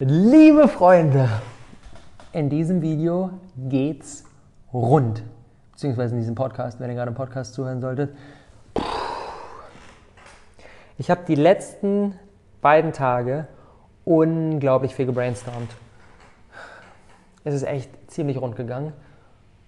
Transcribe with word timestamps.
Liebe 0.00 0.66
Freunde, 0.66 1.28
in 2.32 2.50
diesem 2.50 2.82
Video 2.82 3.30
geht's 3.56 4.24
rund. 4.72 5.22
Beziehungsweise 5.70 6.14
in 6.14 6.20
diesem 6.20 6.34
Podcast, 6.34 6.80
wenn 6.80 6.90
ihr 6.90 6.96
gerade 6.96 7.10
im 7.10 7.14
Podcast 7.14 7.54
zuhören 7.54 7.80
solltet. 7.80 8.12
Ich 10.98 11.12
habe 11.12 11.20
die 11.28 11.36
letzten 11.36 12.18
beiden 12.60 12.92
Tage 12.92 13.46
unglaublich 14.04 14.96
viel 14.96 15.06
gebrainstormt. 15.06 15.70
Es 17.44 17.54
ist 17.54 17.62
echt 17.62 17.88
ziemlich 18.10 18.40
rund 18.40 18.56
gegangen. 18.56 18.94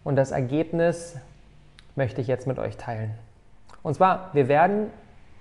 Und 0.02 0.16
das 0.16 0.32
Ergebnis 0.32 1.16
möchte 1.94 2.20
ich 2.20 2.26
jetzt 2.26 2.48
mit 2.48 2.58
euch 2.58 2.76
teilen. 2.76 3.14
Und 3.84 3.94
zwar, 3.94 4.30
wir 4.32 4.48
werden 4.48 4.90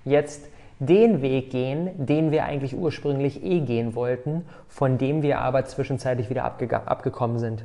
jetzt 0.04 0.46
den 0.78 1.22
Weg 1.22 1.50
gehen, 1.50 1.90
den 2.06 2.30
wir 2.30 2.44
eigentlich 2.44 2.76
ursprünglich 2.76 3.42
eh 3.42 3.60
gehen 3.60 3.94
wollten, 3.94 4.44
von 4.68 4.98
dem 4.98 5.22
wir 5.22 5.40
aber 5.40 5.64
zwischenzeitlich 5.64 6.28
wieder 6.28 6.44
abge 6.44 6.86
abgekommen 6.86 7.38
sind. 7.38 7.64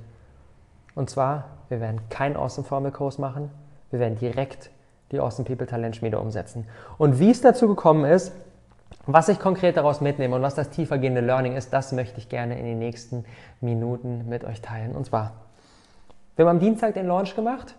Und 0.95 1.09
zwar, 1.09 1.45
wir 1.69 1.81
werden 1.81 2.01
keinen 2.09 2.35
Awesome 2.35 2.67
Formel 2.67 2.91
Kurs 2.91 3.17
machen, 3.17 3.49
wir 3.89 3.99
werden 3.99 4.17
direkt 4.17 4.71
die 5.11 5.19
Awesome 5.19 5.45
People 5.45 5.67
Talent 5.67 5.95
Schmiede 5.95 6.19
umsetzen. 6.19 6.67
Und 6.97 7.19
wie 7.19 7.31
es 7.31 7.41
dazu 7.41 7.67
gekommen 7.67 8.05
ist, 8.05 8.33
was 9.07 9.29
ich 9.29 9.39
konkret 9.39 9.77
daraus 9.77 9.99
mitnehme 9.99 10.35
und 10.35 10.41
was 10.41 10.55
das 10.55 10.69
tiefergehende 10.69 11.21
Learning 11.21 11.55
ist, 11.55 11.73
das 11.73 11.91
möchte 11.91 12.19
ich 12.19 12.29
gerne 12.29 12.57
in 12.59 12.65
den 12.65 12.79
nächsten 12.79 13.25
Minuten 13.59 14.29
mit 14.29 14.43
euch 14.43 14.61
teilen. 14.61 14.93
Und 14.93 15.05
zwar, 15.05 15.33
wir 16.35 16.45
haben 16.45 16.57
am 16.57 16.59
Dienstag 16.59 16.93
den 16.93 17.07
Launch 17.07 17.35
gemacht 17.35 17.75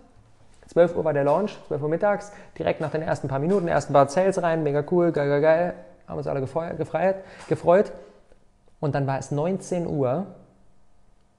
12 0.72 0.96
Uhr 0.96 1.04
war 1.04 1.12
der 1.12 1.24
Launch, 1.24 1.58
12 1.68 1.82
Uhr 1.82 1.88
mittags, 1.88 2.32
direkt 2.58 2.80
nach 2.80 2.90
den 2.90 3.02
ersten 3.02 3.28
paar 3.28 3.38
Minuten, 3.38 3.68
ersten 3.68 3.92
paar 3.92 4.08
Sales 4.08 4.42
rein, 4.42 4.62
mega 4.62 4.82
cool, 4.90 5.12
geil, 5.12 5.28
geil, 5.28 5.42
geil, 5.42 5.74
haben 6.08 6.16
uns 6.16 6.26
alle 6.26 6.40
gefreut, 6.40 6.78
gefreut. 7.48 7.92
Und 8.80 8.94
dann 8.94 9.06
war 9.06 9.18
es 9.18 9.30
19 9.30 9.86
Uhr 9.86 10.26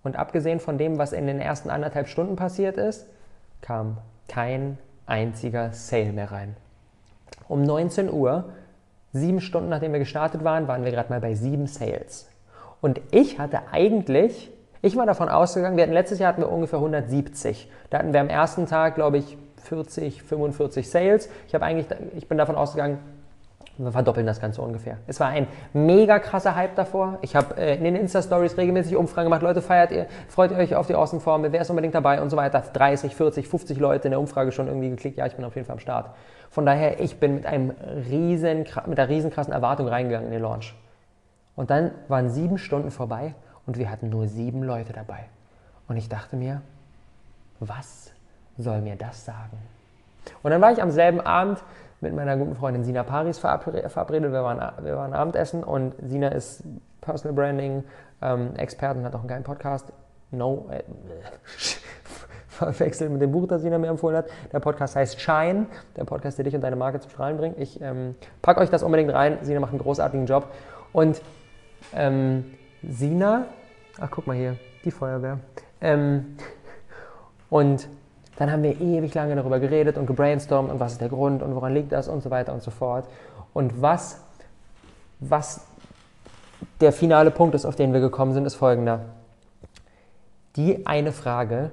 und 0.03 0.17
abgesehen 0.17 0.59
von 0.59 0.77
dem, 0.77 0.97
was 0.97 1.13
in 1.13 1.27
den 1.27 1.41
ersten 1.41 1.69
anderthalb 1.69 2.07
Stunden 2.07 2.35
passiert 2.35 2.77
ist, 2.77 3.07
kam 3.62 3.98
kein 4.27 4.77
einziger 5.05 5.71
Sale 5.73 6.13
mehr 6.13 6.31
rein. 6.31 6.55
Um 7.47 7.63
19 7.63 8.12
Uhr, 8.12 8.45
sieben 9.13 9.41
Stunden 9.41 9.70
nachdem 9.70 9.93
wir 9.93 9.99
gestartet 9.99 10.43
waren, 10.43 10.68
waren 10.68 10.85
wir 10.85 10.91
gerade 10.91 11.09
mal 11.09 11.20
bei 11.20 11.34
sieben 11.34 11.68
Sales. 11.68 12.29
Und 12.81 13.01
ich 13.12 13.40
hatte 13.40 13.62
eigentlich 13.71 14.52
ich 14.84 14.98
war 14.98 15.05
davon 15.05 15.29
ausgegangen, 15.29 15.77
wir 15.77 15.84
hatten 15.84 15.93
letztes 15.93 16.20
Jahr 16.20 16.27
hatten 16.34 16.41
wir 16.41 16.51
ungefähr 16.51 16.77
170. 16.77 17.71
Da 17.89 17.99
hatten 17.99 18.12
wir 18.12 18.20
am 18.20 18.27
ersten 18.27 18.65
Tag, 18.65 18.95
glaube 18.95 19.17
ich, 19.17 19.37
40, 19.63 20.21
45 20.21 20.90
Sales. 20.90 21.29
Ich, 21.48 21.55
eigentlich, 21.55 21.87
ich 22.17 22.27
bin 22.27 22.37
davon 22.37 22.55
ausgegangen, 22.55 22.99
wir 23.77 23.93
verdoppeln 23.93 24.27
das 24.27 24.41
Ganze 24.41 24.62
ungefähr. 24.62 24.98
Es 25.07 25.21
war 25.21 25.29
ein 25.29 25.48
mega 25.71 26.20
krasser 26.20 26.57
Hype 26.57 26.75
davor. 26.75 27.17
Ich 27.21 27.34
habe 27.37 27.55
äh, 27.55 27.77
in 27.77 27.85
den 27.85 27.95
Insta-Stories 27.95 28.57
regelmäßig 28.57 28.98
Umfragen 28.98 29.27
gemacht. 29.27 29.41
Leute, 29.41 29.62
feiert 29.62 29.91
ihr, 29.93 30.07
freut 30.27 30.51
ihr 30.51 30.57
euch 30.57 30.75
auf 30.75 30.87
die 30.87 30.95
Außenformel? 30.95 31.53
Wer 31.53 31.62
ist 31.62 31.70
unbedingt 31.70 31.95
dabei 31.95 32.21
und 32.21 32.29
so 32.29 32.35
weiter? 32.35 32.62
30, 32.73 33.15
40, 33.15 33.47
50 33.47 33.79
Leute 33.79 34.09
in 34.09 34.12
der 34.12 34.20
Umfrage 34.20 34.51
schon 34.51 34.68
irgendwie 34.68 34.90
geklickt. 34.90 35.18
Ja, 35.18 35.25
ich 35.25 35.35
bin 35.37 35.45
auf 35.45 35.55
jeden 35.55 35.65
Fall 35.65 35.75
am 35.75 35.79
Start. 35.79 36.09
Von 36.49 36.65
daher, 36.65 36.99
ich 36.99 37.21
bin 37.21 37.35
mit, 37.35 37.45
einem 37.45 37.71
riesen, 38.09 38.65
mit 38.85 38.99
einer 38.99 39.07
riesen 39.07 39.31
krassen 39.31 39.53
Erwartung 39.53 39.87
reingegangen 39.87 40.27
in 40.27 40.34
den 40.34 40.41
Launch. 40.41 40.75
Und 41.55 41.70
dann 41.70 41.91
waren 42.09 42.29
sieben 42.29 42.57
Stunden 42.57 42.91
vorbei 42.91 43.34
und 43.65 43.77
wir 43.77 43.89
hatten 43.89 44.09
nur 44.09 44.27
sieben 44.27 44.63
Leute 44.63 44.93
dabei. 44.93 45.25
Und 45.87 45.97
ich 45.97 46.09
dachte 46.09 46.35
mir, 46.35 46.61
was 47.59 48.11
soll 48.57 48.81
mir 48.81 48.95
das 48.95 49.25
sagen? 49.25 49.57
Und 50.41 50.51
dann 50.51 50.61
war 50.61 50.71
ich 50.71 50.81
am 50.81 50.91
selben 50.91 51.21
Abend 51.21 51.63
mit 52.01 52.13
meiner 52.13 52.37
guten 52.37 52.55
Freundin 52.55 52.84
Sina 52.84 53.03
Paris 53.03 53.39
verabredet. 53.39 53.91
Wir 53.93 54.43
waren, 54.43 54.59
wir 54.84 54.95
waren 54.95 55.13
Abendessen 55.13 55.63
und 55.63 55.93
Sina 56.01 56.29
ist 56.29 56.63
Personal 57.01 57.35
Branding 57.35 57.84
ähm, 58.21 58.55
Expertin, 58.55 59.03
hat 59.03 59.15
auch 59.15 59.19
einen 59.19 59.27
geilen 59.27 59.43
Podcast. 59.43 59.91
No, 60.31 60.69
äh, 60.71 60.84
verwechselt 62.47 63.11
mit 63.11 63.21
dem 63.21 63.31
Buch, 63.31 63.47
das 63.47 63.61
Sina 63.61 63.77
mir 63.77 63.87
empfohlen 63.87 64.17
hat. 64.17 64.28
Der 64.51 64.59
Podcast 64.59 64.95
heißt 64.95 65.19
Shine, 65.19 65.67
der 65.95 66.06
Podcast, 66.06 66.38
der 66.38 66.46
dich 66.46 66.56
und 66.56 66.62
deine 66.62 66.75
Marke 66.75 67.00
zum 67.00 67.09
Strahlen 67.09 67.38
bringt. 67.38 67.57
Ich 67.57 67.81
ähm, 67.81 68.16
packe 68.41 68.62
euch 68.62 68.69
das 68.69 68.84
unbedingt 68.84 69.13
rein. 69.13 69.38
Sina 69.41 69.59
macht 69.59 69.72
einen 69.72 69.81
großartigen 69.81 70.25
Job. 70.25 70.47
Und 70.91 71.22
ähm, 71.96 72.46
Sina, 72.88 73.46
ach 74.00 74.10
guck 74.12 74.28
mal 74.28 74.36
hier, 74.36 74.58
die 74.84 74.92
Feuerwehr. 74.92 75.40
Ähm, 75.82 76.38
und 77.50 77.88
dann 78.36 78.52
haben 78.52 78.64
wir 78.64 78.80
ewig 78.82 79.14
lange 79.14 79.36
darüber 79.36 79.60
geredet 79.60 79.98
und 79.98 80.06
gebrainstormt 80.06 80.72
und 80.72 80.80
was 80.80 80.94
ist 80.94 81.02
der 81.02 81.10
Grund 81.10 81.44
und 81.44 81.56
woran 81.56 81.74
liegt 81.74 81.92
das 81.92 82.08
und 82.08 82.22
so 82.24 82.30
weiter 82.30 82.54
und 82.54 82.64
so 82.64 82.72
fort. 82.72 83.08
Und 83.54 83.82
was, 83.82 84.22
was 85.20 85.66
der 86.82 86.92
finale 86.92 87.32
Punkt 87.32 87.56
ist, 87.56 87.66
auf 87.66 87.76
den 87.76 87.94
wir 87.94 88.00
gekommen 88.00 88.34
sind, 88.34 88.46
ist 88.46 88.56
folgender. 88.56 89.06
Die 90.56 90.86
eine 90.88 91.12
Frage, 91.12 91.72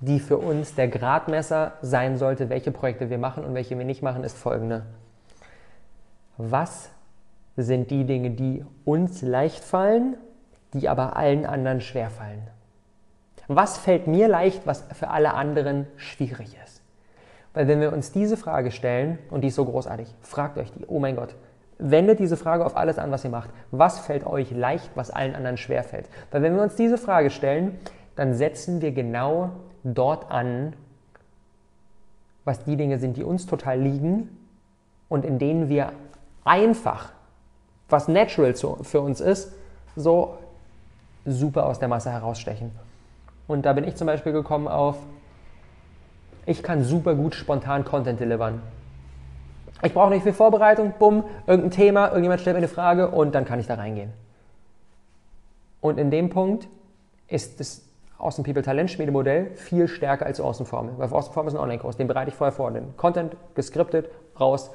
die 0.00 0.20
für 0.20 0.36
uns 0.36 0.74
der 0.74 0.88
Gradmesser 0.88 1.72
sein 1.80 2.18
sollte, 2.18 2.50
welche 2.50 2.70
Projekte 2.70 3.08
wir 3.08 3.18
machen 3.18 3.44
und 3.44 3.54
welche 3.54 3.78
wir 3.78 3.84
nicht 3.84 4.02
machen, 4.02 4.24
ist 4.24 4.36
folgende. 4.36 4.82
Was 6.36 6.90
sind 7.56 7.90
die 7.90 8.04
Dinge, 8.04 8.30
die 8.30 8.64
uns 8.84 9.22
leicht 9.22 9.64
fallen 9.64 10.16
die 10.74 10.88
aber 10.88 11.16
allen 11.16 11.46
anderen 11.46 11.80
schwerfallen. 11.80 12.42
Was 13.48 13.78
fällt 13.78 14.06
mir 14.06 14.28
leicht, 14.28 14.66
was 14.66 14.84
für 14.92 15.08
alle 15.08 15.34
anderen 15.34 15.86
schwierig 15.96 16.56
ist? 16.64 16.82
Weil 17.52 17.68
wenn 17.68 17.80
wir 17.80 17.92
uns 17.92 18.10
diese 18.10 18.36
Frage 18.36 18.70
stellen, 18.70 19.18
und 19.30 19.42
die 19.42 19.48
ist 19.48 19.54
so 19.54 19.64
großartig, 19.64 20.12
fragt 20.20 20.58
euch 20.58 20.72
die, 20.72 20.86
oh 20.86 20.98
mein 20.98 21.16
Gott, 21.16 21.34
wendet 21.78 22.18
diese 22.18 22.36
Frage 22.36 22.64
auf 22.66 22.76
alles 22.76 22.98
an, 22.98 23.10
was 23.10 23.24
ihr 23.24 23.30
macht. 23.30 23.50
Was 23.70 24.00
fällt 24.00 24.26
euch 24.26 24.50
leicht, 24.50 24.90
was 24.94 25.10
allen 25.10 25.34
anderen 25.34 25.56
schwerfällt? 25.56 26.08
Weil 26.30 26.42
wenn 26.42 26.54
wir 26.54 26.62
uns 26.62 26.76
diese 26.76 26.98
Frage 26.98 27.30
stellen, 27.30 27.78
dann 28.16 28.34
setzen 28.34 28.80
wir 28.80 28.92
genau 28.92 29.50
dort 29.84 30.30
an, 30.30 30.74
was 32.44 32.64
die 32.64 32.76
Dinge 32.76 32.98
sind, 32.98 33.16
die 33.16 33.24
uns 33.24 33.46
total 33.46 33.80
liegen 33.80 34.28
und 35.08 35.24
in 35.24 35.38
denen 35.38 35.68
wir 35.68 35.92
einfach, 36.44 37.12
was 37.88 38.08
natural 38.08 38.54
für 38.54 39.00
uns 39.00 39.20
ist, 39.20 39.52
so 39.96 40.38
super 41.24 41.66
aus 41.66 41.78
der 41.78 41.88
Masse 41.88 42.10
herausstechen. 42.10 42.72
Und 43.46 43.66
da 43.66 43.72
bin 43.72 43.84
ich 43.84 43.96
zum 43.96 44.06
Beispiel 44.06 44.32
gekommen 44.32 44.68
auf, 44.68 44.96
ich 46.46 46.62
kann 46.62 46.82
super 46.82 47.14
gut 47.14 47.34
spontan 47.34 47.84
Content 47.84 48.20
delivern. 48.20 48.62
Ich 49.82 49.92
brauche 49.92 50.10
nicht 50.10 50.22
viel 50.22 50.32
Vorbereitung, 50.32 50.94
bumm, 50.98 51.24
irgendein 51.46 51.70
Thema, 51.70 52.06
irgendjemand 52.08 52.40
stellt 52.40 52.54
mir 52.54 52.58
eine 52.58 52.68
Frage 52.68 53.10
und 53.10 53.34
dann 53.34 53.44
kann 53.44 53.60
ich 53.60 53.66
da 53.66 53.74
reingehen. 53.74 54.12
Und 55.80 55.98
in 55.98 56.10
dem 56.10 56.30
Punkt 56.30 56.68
ist 57.28 57.60
das 57.60 57.82
Awesome 58.18 58.44
People 58.44 58.62
Talent 58.62 58.90
Schmiede 58.90 59.12
Modell 59.12 59.50
viel 59.54 59.88
stärker 59.88 60.24
als 60.24 60.40
Awesome 60.40 60.66
Formel. 60.66 60.94
Weil 60.96 61.12
Awesome 61.12 61.34
Formel 61.34 61.52
ist 61.52 61.58
ein 61.58 61.62
Online-Kurs, 61.62 61.96
den 61.96 62.06
bereite 62.06 62.30
ich 62.30 62.34
vorher 62.34 62.52
vor. 62.52 62.70
Den 62.70 62.96
Content 62.96 63.36
geskriptet, 63.54 64.08
raus. 64.38 64.70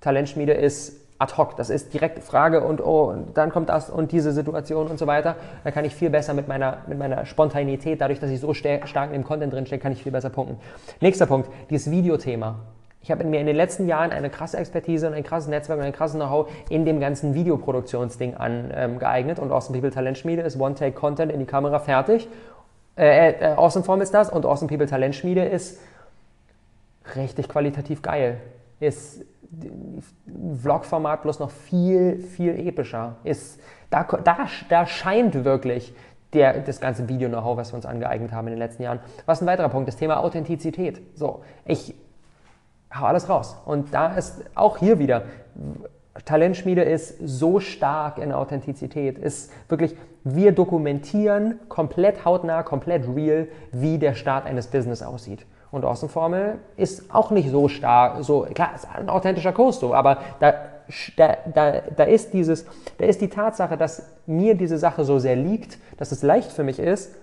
Talentschmiede 0.00 0.52
ist 0.52 1.07
ad 1.18 1.36
hoc. 1.36 1.56
Das 1.56 1.70
ist 1.70 1.92
direkt 1.92 2.22
Frage 2.22 2.62
und 2.62 2.80
oh, 2.80 3.04
und 3.04 3.36
dann 3.36 3.50
kommt 3.50 3.68
das 3.68 3.90
und 3.90 4.12
diese 4.12 4.32
Situation 4.32 4.86
und 4.86 4.98
so 4.98 5.06
weiter. 5.06 5.36
Da 5.64 5.70
kann 5.70 5.84
ich 5.84 5.94
viel 5.94 6.10
besser 6.10 6.34
mit 6.34 6.48
meiner, 6.48 6.78
mit 6.86 6.98
meiner 6.98 7.26
Spontanität, 7.26 8.00
dadurch, 8.00 8.20
dass 8.20 8.30
ich 8.30 8.40
so 8.40 8.54
stark 8.54 9.08
in 9.08 9.12
dem 9.12 9.24
Content 9.24 9.52
drinstecke, 9.52 9.82
kann 9.82 9.92
ich 9.92 10.02
viel 10.02 10.12
besser 10.12 10.30
punkten. 10.30 10.58
Nächster 11.00 11.26
Punkt, 11.26 11.50
dieses 11.70 11.90
Videothema. 11.90 12.56
Ich 13.00 13.10
habe 13.10 13.24
mir 13.24 13.40
in 13.40 13.46
den 13.46 13.56
letzten 13.56 13.86
Jahren 13.86 14.10
eine 14.10 14.28
krasse 14.28 14.58
Expertise 14.58 15.06
und 15.06 15.14
ein 15.14 15.22
krasses 15.22 15.48
Netzwerk 15.48 15.78
und 15.78 15.84
ein 15.84 15.92
krasses 15.92 16.16
Know-how 16.16 16.50
in 16.68 16.84
dem 16.84 17.00
ganzen 17.00 17.32
Videoproduktionsding 17.34 18.34
angeeignet 18.34 19.38
und 19.38 19.52
Awesome 19.52 19.78
People 19.78 19.92
Talent 19.92 20.18
Schmiede 20.18 20.42
ist 20.42 20.58
One-Take-Content 20.58 21.32
in 21.32 21.38
die 21.38 21.46
Kamera 21.46 21.78
fertig. 21.78 22.28
Äh, 22.96 23.30
äh, 23.30 23.54
awesome 23.54 23.84
Form 23.84 24.00
ist 24.00 24.12
das 24.12 24.28
und 24.30 24.44
Awesome 24.44 24.68
People 24.68 24.86
Talent 24.86 25.14
Schmiede 25.14 25.44
ist 25.44 25.80
richtig 27.14 27.48
qualitativ 27.48 28.02
geil. 28.02 28.40
Ist 28.80 29.24
Vlog-Format 30.62 31.22
bloß 31.22 31.38
noch 31.38 31.50
viel, 31.50 32.18
viel 32.18 32.58
epischer. 32.66 33.16
Ist, 33.24 33.60
da, 33.90 34.04
da, 34.04 34.46
da 34.68 34.86
scheint 34.86 35.44
wirklich 35.44 35.94
der, 36.32 36.60
das 36.60 36.80
ganze 36.80 37.08
Video-Know-how, 37.08 37.56
was 37.56 37.72
wir 37.72 37.76
uns 37.76 37.86
angeeignet 37.86 38.32
haben 38.32 38.48
in 38.48 38.54
den 38.54 38.58
letzten 38.58 38.82
Jahren. 38.82 39.00
Was 39.26 39.40
ein 39.40 39.46
weiterer 39.46 39.68
Punkt, 39.68 39.88
das 39.88 39.96
Thema 39.96 40.20
Authentizität. 40.20 41.00
So, 41.14 41.42
ich 41.64 41.94
hau 42.94 43.06
alles 43.06 43.28
raus. 43.28 43.56
Und 43.64 43.94
da 43.94 44.14
ist 44.14 44.44
auch 44.54 44.76
hier 44.76 44.98
wieder, 44.98 45.24
Talentschmiede 46.24 46.82
ist 46.82 47.16
so 47.22 47.60
stark 47.60 48.18
in 48.18 48.32
Authentizität, 48.32 49.18
ist 49.18 49.52
wirklich, 49.68 49.96
wir 50.24 50.52
dokumentieren 50.52 51.58
komplett 51.68 52.24
hautnah, 52.24 52.62
komplett 52.62 53.06
real, 53.08 53.48
wie 53.72 53.98
der 53.98 54.14
Start 54.14 54.46
eines 54.46 54.66
Business 54.66 55.02
aussieht. 55.02 55.46
Und 55.70 55.84
Außenformel 55.84 56.58
ist 56.76 57.14
auch 57.14 57.30
nicht 57.30 57.50
so 57.50 57.68
stark, 57.68 58.24
so, 58.24 58.46
klar, 58.54 58.74
ist 58.74 58.88
ein 58.92 59.10
authentischer 59.10 59.52
Kurs 59.52 59.80
so, 59.80 59.94
aber 59.94 60.18
da, 60.40 60.54
da, 61.16 61.36
da, 61.54 61.80
da, 61.94 62.04
ist 62.04 62.32
dieses, 62.32 62.64
da 62.96 63.04
ist 63.04 63.20
die 63.20 63.28
Tatsache, 63.28 63.76
dass 63.76 64.02
mir 64.26 64.54
diese 64.54 64.78
Sache 64.78 65.04
so 65.04 65.18
sehr 65.18 65.36
liegt, 65.36 65.78
dass 65.98 66.10
es 66.10 66.22
leicht 66.22 66.52
für 66.52 66.64
mich 66.64 66.78
ist, 66.78 67.14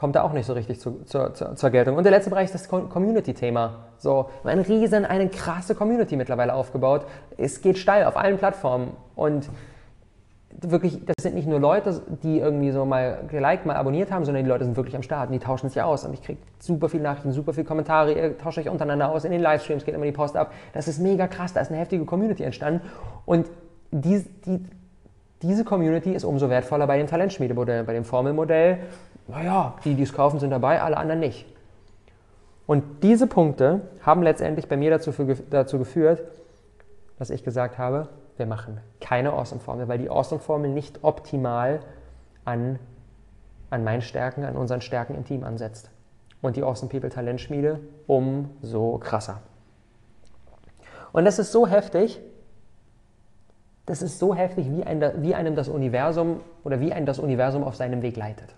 kommt 0.00 0.16
da 0.16 0.22
auch 0.22 0.32
nicht 0.32 0.46
so 0.46 0.54
richtig 0.54 0.80
zu, 0.80 1.04
zu, 1.04 1.30
zu, 1.34 1.54
zur 1.56 1.68
Geltung. 1.68 1.98
Und 1.98 2.04
der 2.04 2.10
letzte 2.10 2.30
Bereich 2.30 2.46
ist 2.46 2.54
das 2.54 2.68
Community-Thema. 2.68 3.80
So, 3.98 4.30
ein 4.44 4.60
riesen, 4.60 5.04
eine 5.04 5.28
krasse 5.28 5.74
Community 5.74 6.16
mittlerweile 6.16 6.54
aufgebaut. 6.54 7.04
Es 7.36 7.60
geht 7.60 7.76
steil 7.76 8.06
auf 8.06 8.16
allen 8.16 8.38
Plattformen 8.38 8.96
und 9.14 9.50
wirklich, 10.62 11.04
das 11.04 11.14
sind 11.22 11.34
nicht 11.34 11.48
nur 11.48 11.60
Leute, 11.60 12.02
die 12.22 12.38
irgendwie 12.38 12.70
so 12.70 12.84
mal 12.84 13.24
geliked, 13.28 13.66
mal 13.66 13.76
abonniert 13.76 14.10
haben, 14.10 14.24
sondern 14.24 14.44
die 14.44 14.48
Leute 14.48 14.64
sind 14.64 14.76
wirklich 14.76 14.96
am 14.96 15.02
Start 15.02 15.28
und 15.28 15.32
die 15.32 15.38
tauschen 15.38 15.68
sich 15.68 15.80
aus. 15.80 16.04
Und 16.04 16.14
ich 16.14 16.22
kriege 16.22 16.40
super 16.58 16.88
viele 16.88 17.02
Nachrichten, 17.02 17.32
super 17.32 17.52
viele 17.52 17.66
Kommentare, 17.66 18.12
ihr 18.12 18.38
tauscht 18.38 18.58
euch 18.58 18.68
untereinander 18.68 19.10
aus, 19.10 19.24
in 19.24 19.32
den 19.32 19.40
Livestreams 19.40 19.84
geht 19.84 19.94
immer 19.94 20.04
die 20.04 20.12
Post 20.12 20.36
ab. 20.36 20.52
Das 20.72 20.88
ist 20.88 20.98
mega 21.00 21.26
krass, 21.26 21.52
da 21.52 21.60
ist 21.60 21.70
eine 21.70 21.78
heftige 21.78 22.04
Community 22.04 22.42
entstanden. 22.42 22.82
Und 23.26 23.46
die, 23.90 24.24
die, 24.46 24.64
diese 25.42 25.64
Community 25.64 26.12
ist 26.12 26.24
umso 26.24 26.50
wertvoller 26.50 26.86
bei 26.86 26.98
dem 26.98 27.06
Talentschmiedemodell, 27.06 27.84
bei 27.84 27.92
dem 27.92 28.04
Formelmodell. 28.04 28.78
Naja, 29.28 29.74
die, 29.84 29.94
die 29.94 30.02
es 30.02 30.12
kaufen, 30.12 30.40
sind 30.40 30.50
dabei, 30.50 30.82
alle 30.82 30.96
anderen 30.96 31.20
nicht. 31.20 31.46
Und 32.66 33.02
diese 33.02 33.26
Punkte 33.26 33.80
haben 34.02 34.22
letztendlich 34.22 34.68
bei 34.68 34.76
mir 34.76 34.90
dazu, 34.90 35.12
für, 35.12 35.26
dazu 35.50 35.78
geführt, 35.78 36.22
dass 37.18 37.30
ich 37.30 37.42
gesagt 37.42 37.78
habe, 37.78 38.08
wir 38.40 38.46
machen 38.46 38.80
keine 39.00 39.32
Awesome-Formel, 39.34 39.86
weil 39.86 39.98
die 39.98 40.10
Awesome-Formel 40.10 40.70
nicht 40.70 41.04
optimal 41.04 41.80
an, 42.44 42.80
an 43.70 43.84
meinen 43.84 44.02
Stärken, 44.02 44.44
an 44.44 44.56
unseren 44.56 44.80
Stärken 44.80 45.14
im 45.14 45.24
Team 45.24 45.44
ansetzt. 45.44 45.90
Und 46.42 46.56
die 46.56 46.62
Awesome 46.64 46.90
People 46.90 47.10
Talentschmiede 47.10 47.78
umso 48.08 48.98
krasser. 48.98 49.42
Und 51.12 51.24
das 51.24 51.38
ist 51.38 51.52
so 51.52 51.66
heftig, 51.66 52.20
das 53.86 54.02
ist 54.02 54.18
so 54.18 54.34
heftig, 54.34 54.70
wie, 54.70 54.84
ein, 54.84 55.02
wie 55.22 55.34
einem 55.34 55.54
das 55.54 55.68
Universum 55.68 56.40
oder 56.64 56.80
wie 56.80 56.92
ein 56.92 57.06
das 57.06 57.18
Universum 57.18 57.62
auf 57.62 57.76
seinem 57.76 58.02
Weg 58.02 58.16
leitet. 58.16 58.54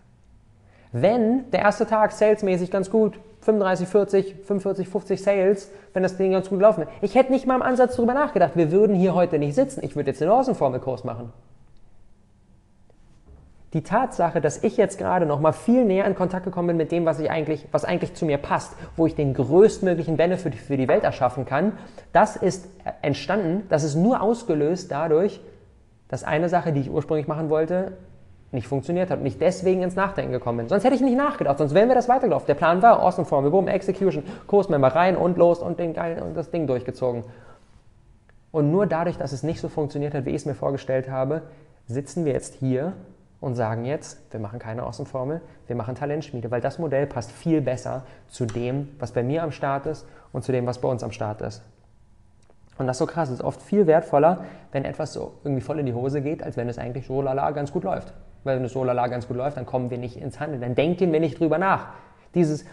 Wenn 0.93 1.51
der 1.51 1.61
erste 1.61 1.87
Tag 1.87 2.13
salesmäßig 2.13 2.71
ganz 2.71 2.91
gut 2.91 3.19
35, 3.41 3.89
40, 3.89 4.35
45, 4.45 4.89
50 4.89 5.23
Sales, 5.23 5.71
wenn 5.95 6.03
das 6.03 6.17
Ding 6.17 6.33
ganz 6.33 6.49
gut 6.49 6.61
laufen 6.61 6.83
wäre. 6.83 6.91
Ich 7.01 7.15
hätte 7.15 7.33
nicht 7.33 7.47
mal 7.47 7.57
im 7.57 7.63
Ansatz 7.63 7.97
darüber 7.97 8.15
nachgedacht, 8.15 8.53
wir 8.55 8.71
würden 8.71 8.95
hier 8.95 9.15
heute 9.15 9.39
nicht 9.39 9.55
sitzen. 9.55 9.85
Ich 9.85 9.97
würde 9.97 10.11
jetzt 10.11 10.21
den 10.21 10.29
Außenformelkurs 10.29 11.05
machen. 11.05 11.33
Die 13.73 13.83
Tatsache, 13.83 14.43
dass 14.43 14.63
ich 14.63 14.77
jetzt 14.77 14.99
gerade 14.99 15.25
noch 15.25 15.41
mal 15.41 15.53
viel 15.53 15.87
näher 15.87 16.05
in 16.05 16.15
Kontakt 16.15 16.45
gekommen 16.45 16.69
bin 16.69 16.77
mit 16.77 16.93
dem, 16.93 17.07
was, 17.07 17.19
ich 17.19 17.31
eigentlich, 17.31 17.67
was 17.73 17.87
eigentlich 17.87 18.13
zu 18.13 18.27
mir 18.27 18.37
passt, 18.37 18.75
wo 18.97 19.07
ich 19.07 19.15
den 19.15 19.33
größtmöglichen 19.33 20.19
Benefit 20.19 20.55
für 20.55 20.77
die 20.77 20.89
Welt 20.89 21.05
erschaffen 21.05 21.47
kann, 21.47 21.73
das 22.13 22.37
ist 22.37 22.69
entstanden, 23.01 23.63
das 23.71 23.83
ist 23.83 23.95
nur 23.95 24.21
ausgelöst 24.21 24.93
dadurch, 24.93 25.41
dass 26.09 26.23
eine 26.23 26.51
Sache, 26.51 26.75
die 26.75 26.81
ich 26.81 26.91
ursprünglich 26.91 27.27
machen 27.27 27.49
wollte, 27.49 27.93
nicht 28.53 28.69
funktioniert 28.69 29.11
hat 29.11 29.21
und 29.21 29.27
ich 29.27 29.39
deswegen 29.39 29.83
ins 29.83 29.97
Nachdenken 29.97 30.33
gekommen 30.33 30.59
bin. 30.59 30.69
Sonst 30.69 30.85
hätte 30.85 30.95
ich 30.95 31.01
nicht 31.01 31.17
nachgedacht, 31.17 31.59
sonst 31.59 31.75
wären 31.75 31.89
wir 31.89 31.95
das 31.95 32.09
weitergelaufen. 32.09 32.47
Der 32.47 32.55
Plan 32.55 32.83
war, 32.83 33.03
Awesome 33.03 33.27
Formel, 33.27 33.51
boom, 33.51 33.67
Execution, 33.67 34.23
Kursmember 34.47 34.89
rein 34.89 35.17
und 35.17 35.39
los 35.39 35.61
und, 35.61 35.81
den, 35.81 35.95
und 35.97 36.35
das 36.37 36.51
Ding 36.51 36.67
durchgezogen. 36.67 37.25
Und 38.51 38.71
nur 38.71 38.87
dadurch, 38.87 39.17
dass 39.17 39.33
es 39.33 39.43
nicht 39.43 39.61
so 39.61 39.69
funktioniert 39.69 40.13
hat, 40.13 40.27
wie 40.27 40.31
ich 40.31 40.37
es 40.37 40.47
mir 40.47 40.55
vorgestellt 40.55 41.11
habe, 41.11 41.43
sitzen 41.87 42.27
wir 42.27 42.33
jetzt 42.33 42.55
hier 42.55 42.93
und 43.41 43.57
sagen 43.57 43.87
jetzt, 43.87 44.19
wir 44.31 44.39
machen 44.39 44.59
keine 44.59 44.83
Awesome 44.83 45.09
Formel, 45.09 45.41
wir 45.67 45.75
machen 45.75 45.95
Talentschmiede, 45.95 46.51
weil 46.51 46.61
das 46.61 46.79
Modell 46.79 47.07
passt 47.07 47.33
viel 47.33 47.63
besser 47.63 48.05
zu 48.29 48.45
dem, 48.45 48.89
was 48.99 49.13
bei 49.13 49.23
mir 49.23 49.43
am 49.43 49.51
Start 49.51 49.87
ist 49.87 50.07
und 50.33 50.45
zu 50.45 50.53
dem, 50.53 50.67
was 50.67 50.79
bei 50.79 50.89
uns 50.89 51.03
am 51.03 51.11
Start 51.11 51.41
ist. 51.41 51.63
Und 52.79 52.87
das 52.87 52.97
ist 52.97 52.99
so 52.99 53.07
krass, 53.07 53.31
es 53.31 53.37
ist 53.37 53.45
oft 53.45 53.63
viel 53.63 53.87
wertvoller, 53.87 54.45
wenn 54.73 54.85
etwas 54.85 55.13
so 55.15 55.33
irgendwie 55.45 55.63
voll 55.63 55.79
in 55.79 55.87
die 55.87 55.95
Hose 55.95 56.21
geht, 56.21 56.43
als 56.43 56.57
wenn 56.57 56.69
es 56.69 56.79
eigentlich 56.79 57.07
so 57.07 57.23
lala 57.23 57.51
ganz 57.53 57.73
gut 57.73 57.85
läuft. 57.85 58.13
Weil 58.45 58.57
wenn 58.57 58.65
es 58.65 58.73
so 58.73 58.85
lala 58.85 59.07
ganz 59.07 59.29
gut 59.29 59.37
läuft, 59.37 59.57
dann 59.57 59.67
kommen 59.67 59.91
wir 59.91 59.99
nicht 59.99 60.17
ins 60.17 60.41
Handeln, 60.41 60.61
dann 60.61 60.75
denken 60.75 61.13
wir 61.13 61.21
nicht 61.21 61.39
drüber 61.39 61.59
nach. 61.59 61.89
Dieses, 62.35 62.65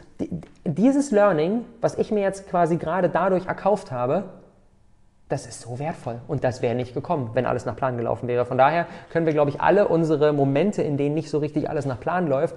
dieses 0.64 1.12
Learning, 1.12 1.66
was 1.82 1.98
ich 1.98 2.12
mir 2.12 2.22
jetzt 2.22 2.50
quasi 2.50 2.78
gerade 2.78 3.10
dadurch 3.10 3.46
erkauft 3.46 3.92
habe, 3.92 4.26
das 5.28 5.46
ist 5.46 5.62
so 5.62 5.78
wertvoll 5.78 6.20
und 6.28 6.44
das 6.44 6.62
wäre 6.62 6.74
nicht 6.74 6.94
gekommen, 6.94 7.32
wenn 7.34 7.46
alles 7.46 7.66
nach 7.66 7.76
Plan 7.76 7.98
gelaufen 7.98 8.28
wäre. 8.28 8.46
Von 8.46 8.58
daher 8.58 8.88
können 9.12 9.28
wir, 9.28 9.34
glaube 9.34 9.52
ich, 9.52 9.62
alle 9.62 9.88
unsere 9.88 10.34
Momente, 10.34 10.82
in 10.82 10.98
denen 10.98 11.14
nicht 11.14 11.30
so 11.30 11.38
richtig 11.38 11.70
alles 11.70 11.86
nach 11.86 12.00
Plan 12.00 12.28
läuft, 12.28 12.56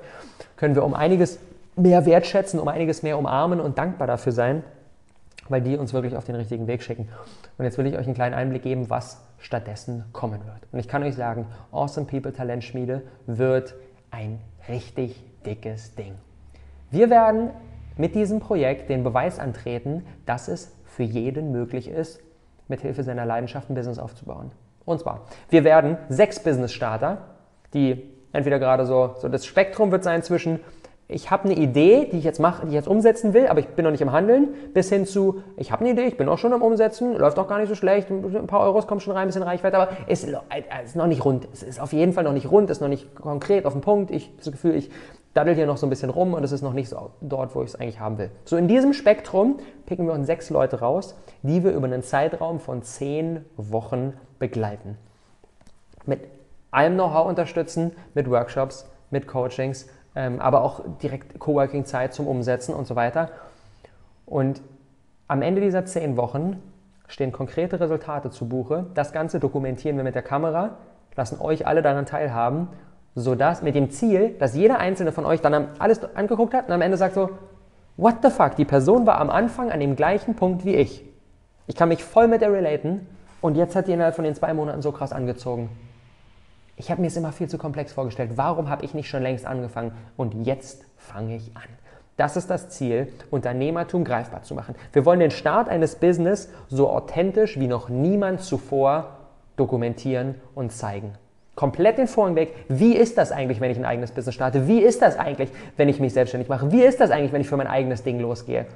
können 0.56 0.74
wir 0.74 0.84
um 0.84 0.94
einiges 0.94 1.38
mehr 1.76 2.06
wertschätzen, 2.06 2.58
um 2.58 2.68
einiges 2.68 3.02
mehr 3.02 3.18
umarmen 3.18 3.60
und 3.60 3.78
dankbar 3.78 4.06
dafür 4.06 4.32
sein, 4.32 4.62
weil 5.52 5.60
die 5.60 5.76
uns 5.76 5.93
wirklich 5.93 6.16
auf 6.16 6.25
den 6.25 6.34
richtigen 6.34 6.66
Weg 6.66 6.82
schicken. 6.82 7.08
Und 7.58 7.64
jetzt 7.64 7.78
will 7.78 7.87
ich 7.87 7.96
euch 7.96 8.06
einen 8.06 8.14
kleinen 8.14 8.34
Einblick 8.34 8.62
geben, 8.62 8.90
was 8.90 9.22
stattdessen 9.38 10.04
kommen 10.12 10.40
wird. 10.46 10.66
Und 10.72 10.78
ich 10.78 10.88
kann 10.88 11.02
euch 11.02 11.14
sagen, 11.14 11.46
Awesome 11.70 12.06
People 12.06 12.32
Talentschmiede 12.32 13.02
wird 13.26 13.75
ein 14.10 14.40
richtig 14.69 15.22
dickes 15.44 15.94
Ding. 15.94 16.14
Wir 16.90 17.10
werden 17.10 17.50
mit 17.96 18.14
diesem 18.14 18.40
Projekt 18.40 18.88
den 18.88 19.04
Beweis 19.04 19.38
antreten, 19.38 20.04
dass 20.26 20.49
es 20.49 20.75
für 20.84 21.02
jeden 21.02 21.52
möglich 21.52 21.88
ist, 21.88 22.20
mit 22.69 22.81
Hilfe 22.81 23.02
seiner 23.02 23.26
Leidenschaft 23.26 23.69
ein 23.70 23.75
Business 23.75 23.98
aufzubauen. 23.98 24.50
Und 24.84 25.00
zwar, 25.00 25.26
wir 25.50 25.64
werden 25.64 25.98
sechs 26.08 26.43
Business-Starter, 26.43 27.19
die 27.75 28.10
entweder 28.32 28.58
gerade 28.58 28.87
so, 28.87 29.14
so 29.19 29.28
das 29.28 29.44
Spektrum 29.44 29.93
wird 29.93 30.02
sein 30.02 30.22
zwischen 30.22 30.60
ich 31.12 31.30
habe 31.30 31.44
eine 31.44 31.54
Idee, 31.54 32.08
die 32.10 32.18
ich 32.18 32.24
jetzt 32.24 32.40
mache, 32.40 32.62
die 32.62 32.68
ich 32.68 32.74
jetzt 32.74 32.88
umsetzen 32.88 33.34
will, 33.34 33.46
aber 33.46 33.60
ich 33.60 33.68
bin 33.68 33.84
noch 33.84 33.92
nicht 33.92 34.00
im 34.00 34.12
Handeln, 34.12 34.48
bis 34.74 34.88
hin 34.88 35.06
zu, 35.06 35.42
ich 35.56 35.70
habe 35.70 35.84
eine 35.84 35.92
Idee, 35.92 36.04
ich 36.04 36.16
bin 36.16 36.28
auch 36.28 36.38
schon 36.38 36.52
am 36.52 36.62
Umsetzen, 36.62 37.16
läuft 37.16 37.38
auch 37.38 37.48
gar 37.48 37.58
nicht 37.58 37.68
so 37.68 37.74
schlecht, 37.74 38.10
ein 38.10 38.46
paar 38.46 38.60
Euros 38.60 38.86
kommen 38.86 39.00
schon 39.00 39.12
rein, 39.12 39.22
ein 39.22 39.28
bisschen 39.28 39.42
Reichweite, 39.42 39.76
aber 39.76 39.92
es 40.06 40.24
ist, 40.24 40.36
ist 40.84 40.96
noch 40.96 41.06
nicht 41.06 41.24
rund. 41.24 41.46
Es 41.52 41.62
ist 41.62 41.80
auf 41.80 41.92
jeden 41.92 42.12
Fall 42.12 42.24
noch 42.24 42.32
nicht 42.32 42.50
rund, 42.50 42.70
ist 42.70 42.80
noch 42.80 42.88
nicht 42.88 43.14
konkret 43.14 43.66
auf 43.66 43.72
den 43.72 43.82
Punkt. 43.82 44.10
Ich 44.10 44.26
habe 44.26 44.36
das 44.38 44.52
Gefühl, 44.52 44.74
ich 44.74 44.90
daddel 45.34 45.54
hier 45.54 45.66
noch 45.66 45.76
so 45.76 45.86
ein 45.86 45.90
bisschen 45.90 46.10
rum 46.10 46.34
und 46.34 46.44
es 46.44 46.52
ist 46.52 46.62
noch 46.62 46.72
nicht 46.72 46.88
so 46.88 47.10
dort, 47.20 47.54
wo 47.54 47.62
ich 47.62 47.70
es 47.70 47.76
eigentlich 47.76 48.00
haben 48.00 48.18
will. 48.18 48.30
So 48.44 48.56
in 48.56 48.68
diesem 48.68 48.92
Spektrum 48.92 49.58
picken 49.86 50.06
wir 50.06 50.14
uns 50.14 50.26
sechs 50.26 50.50
Leute 50.50 50.80
raus, 50.80 51.16
die 51.42 51.64
wir 51.64 51.72
über 51.72 51.86
einen 51.86 52.02
Zeitraum 52.02 52.60
von 52.60 52.82
zehn 52.82 53.44
Wochen 53.56 54.14
begleiten. 54.38 54.98
Mit 56.04 56.20
allem 56.70 56.94
Know-how 56.94 57.28
unterstützen, 57.28 57.92
mit 58.14 58.28
Workshops, 58.30 58.88
mit 59.10 59.26
Coachings, 59.26 59.86
ähm, 60.14 60.40
aber 60.40 60.62
auch 60.62 60.80
direkt 61.02 61.38
Coworking-Zeit 61.38 62.14
zum 62.14 62.26
Umsetzen 62.26 62.74
und 62.74 62.86
so 62.86 62.96
weiter. 62.96 63.30
Und 64.26 64.60
am 65.28 65.42
Ende 65.42 65.60
dieser 65.60 65.84
zehn 65.84 66.16
Wochen 66.16 66.62
stehen 67.08 67.32
konkrete 67.32 67.80
Resultate 67.80 68.30
zu 68.30 68.48
Buche. 68.48 68.86
Das 68.94 69.12
Ganze 69.12 69.40
dokumentieren 69.40 69.96
wir 69.96 70.04
mit 70.04 70.14
der 70.14 70.22
Kamera, 70.22 70.76
lassen 71.14 71.40
euch 71.40 71.66
alle 71.66 71.82
daran 71.82 72.06
teilhaben, 72.06 72.68
sodass 73.14 73.62
mit 73.62 73.74
dem 73.74 73.90
Ziel, 73.90 74.34
dass 74.38 74.54
jeder 74.54 74.78
einzelne 74.78 75.12
von 75.12 75.26
euch 75.26 75.40
dann 75.40 75.68
alles 75.78 76.00
angeguckt 76.14 76.54
hat 76.54 76.66
und 76.68 76.72
am 76.72 76.80
Ende 76.80 76.96
sagt 76.96 77.14
so, 77.14 77.30
what 77.96 78.16
the 78.22 78.30
fuck, 78.30 78.56
die 78.56 78.64
Person 78.64 79.06
war 79.06 79.20
am 79.20 79.30
Anfang 79.30 79.70
an 79.70 79.80
dem 79.80 79.96
gleichen 79.96 80.34
Punkt 80.34 80.64
wie 80.64 80.74
ich. 80.74 81.04
Ich 81.66 81.76
kann 81.76 81.88
mich 81.88 82.02
voll 82.02 82.28
mit 82.28 82.40
der 82.40 82.52
relaten 82.52 83.06
und 83.40 83.56
jetzt 83.56 83.76
hat 83.76 83.88
die 83.88 83.92
innerhalb 83.92 84.14
von 84.14 84.24
den 84.24 84.34
zwei 84.34 84.54
Monaten 84.54 84.82
so 84.82 84.92
krass 84.92 85.12
angezogen. 85.12 85.68
Ich 86.76 86.90
habe 86.90 87.00
mir 87.00 87.08
es 87.08 87.16
immer 87.16 87.32
viel 87.32 87.48
zu 87.48 87.58
komplex 87.58 87.92
vorgestellt. 87.92 88.32
Warum 88.36 88.70
habe 88.70 88.84
ich 88.84 88.94
nicht 88.94 89.08
schon 89.08 89.22
längst 89.22 89.46
angefangen? 89.46 89.93
Und 90.17 90.46
jetzt 90.46 90.84
fange 90.96 91.36
ich 91.36 91.56
an. 91.56 91.62
Das 92.17 92.36
ist 92.36 92.50
das 92.50 92.69
Ziel, 92.69 93.08
Unternehmertum 93.31 94.05
greifbar 94.05 94.43
zu 94.43 94.55
machen. 94.55 94.74
Wir 94.93 95.05
wollen 95.05 95.20
den 95.20 95.31
Start 95.31 95.69
eines 95.69 95.96
Business 95.96 96.50
so 96.69 96.91
authentisch 96.91 97.58
wie 97.58 97.67
noch 97.67 97.88
niemand 97.88 98.43
zuvor 98.43 99.19
dokumentieren 99.56 100.34
und 100.55 100.72
zeigen. 100.72 101.14
Komplett 101.55 101.98
den 101.98 102.06
Vorhang 102.06 102.34
weg. 102.34 102.55
Wie 102.69 102.96
ist 102.96 103.19
das 103.19 103.31
eigentlich, 103.31 103.60
wenn 103.60 103.70
ich 103.70 103.79
ein 103.79 103.84
eigenes 103.84 104.12
Business 104.12 104.34
starte? 104.34 104.67
Wie 104.69 104.81
ist 104.81 105.02
das 105.02 105.19
eigentlich, 105.19 105.50
wenn 105.76 105.88
ich 105.88 106.00
mich 106.00 106.14
selbstständig 106.14 106.48
mache? 106.48 106.72
Wie 106.72 106.82
ist 106.82 107.00
das 107.00 107.10
eigentlich, 107.10 107.32
wenn 107.32 107.43
ich 107.43 107.48
für 107.48 107.58
mein 107.58 107.67
eigenes 107.67 108.02
Ding 108.02 108.20
losgehe? 108.20 108.67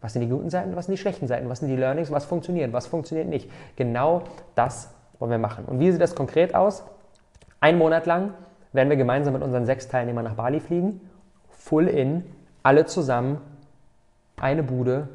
Was 0.00 0.14
sind 0.14 0.22
die 0.22 0.28
guten 0.28 0.50
Seiten, 0.50 0.74
was 0.74 0.86
sind 0.86 0.92
die 0.94 1.00
schlechten 1.00 1.26
Seiten? 1.26 1.48
Was 1.48 1.60
sind 1.60 1.68
die 1.68 1.76
Learnings, 1.76 2.10
was 2.10 2.24
funktioniert, 2.24 2.72
was 2.72 2.86
funktioniert 2.86 3.28
nicht? 3.28 3.50
Genau 3.76 4.22
das 4.54 4.90
wollen 5.18 5.30
wir 5.30 5.38
machen. 5.38 5.66
Und 5.66 5.78
wie 5.78 5.92
sieht 5.92 6.00
das 6.00 6.14
konkret 6.14 6.54
aus? 6.54 6.82
Ein 7.62 7.78
Monat 7.78 8.06
lang 8.06 8.34
werden 8.72 8.88
wir 8.88 8.96
gemeinsam 8.96 9.34
mit 9.34 9.42
unseren 9.44 9.66
sechs 9.66 9.86
Teilnehmern 9.86 10.24
nach 10.24 10.34
Bali 10.34 10.58
fliegen. 10.58 11.00
Full 11.48 11.86
in, 11.86 12.24
alle 12.64 12.86
zusammen, 12.86 13.40
eine 14.40 14.64
Bude, 14.64 15.08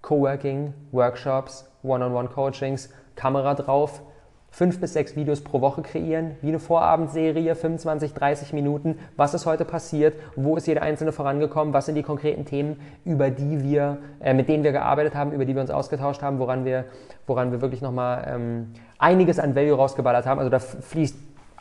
Coworking, 0.00 0.74
Workshops, 0.90 1.70
One-on-One-Coachings, 1.84 2.90
Kamera 3.14 3.54
drauf, 3.54 4.02
fünf 4.50 4.80
bis 4.80 4.94
sechs 4.94 5.14
Videos 5.14 5.44
pro 5.44 5.60
Woche 5.60 5.82
kreieren, 5.82 6.32
wie 6.40 6.48
eine 6.48 6.58
Vorabendserie, 6.58 7.54
25, 7.54 8.14
30 8.14 8.52
Minuten. 8.52 8.98
Was 9.16 9.32
ist 9.32 9.46
heute 9.46 9.64
passiert? 9.64 10.16
Wo 10.34 10.56
ist 10.56 10.66
jeder 10.66 10.82
Einzelne 10.82 11.12
vorangekommen? 11.12 11.72
Was 11.72 11.86
sind 11.86 11.94
die 11.94 12.02
konkreten 12.02 12.44
Themen, 12.46 12.80
über 13.04 13.30
die 13.30 13.62
wir, 13.62 13.98
äh, 14.18 14.34
mit 14.34 14.48
denen 14.48 14.64
wir 14.64 14.72
gearbeitet 14.72 15.14
haben, 15.14 15.30
über 15.30 15.44
die 15.44 15.54
wir 15.54 15.62
uns 15.62 15.70
ausgetauscht 15.70 16.20
haben, 16.20 16.40
woran 16.40 16.64
wir, 16.64 16.86
woran 17.28 17.52
wir 17.52 17.60
wirklich 17.60 17.80
nochmal 17.80 18.24
ähm, 18.26 18.72
einiges 18.98 19.38
an 19.38 19.54
Value 19.54 19.76
rausgeballert 19.76 20.26
haben? 20.26 20.40
Also 20.40 20.50
da 20.50 20.58
fließt 20.58 21.16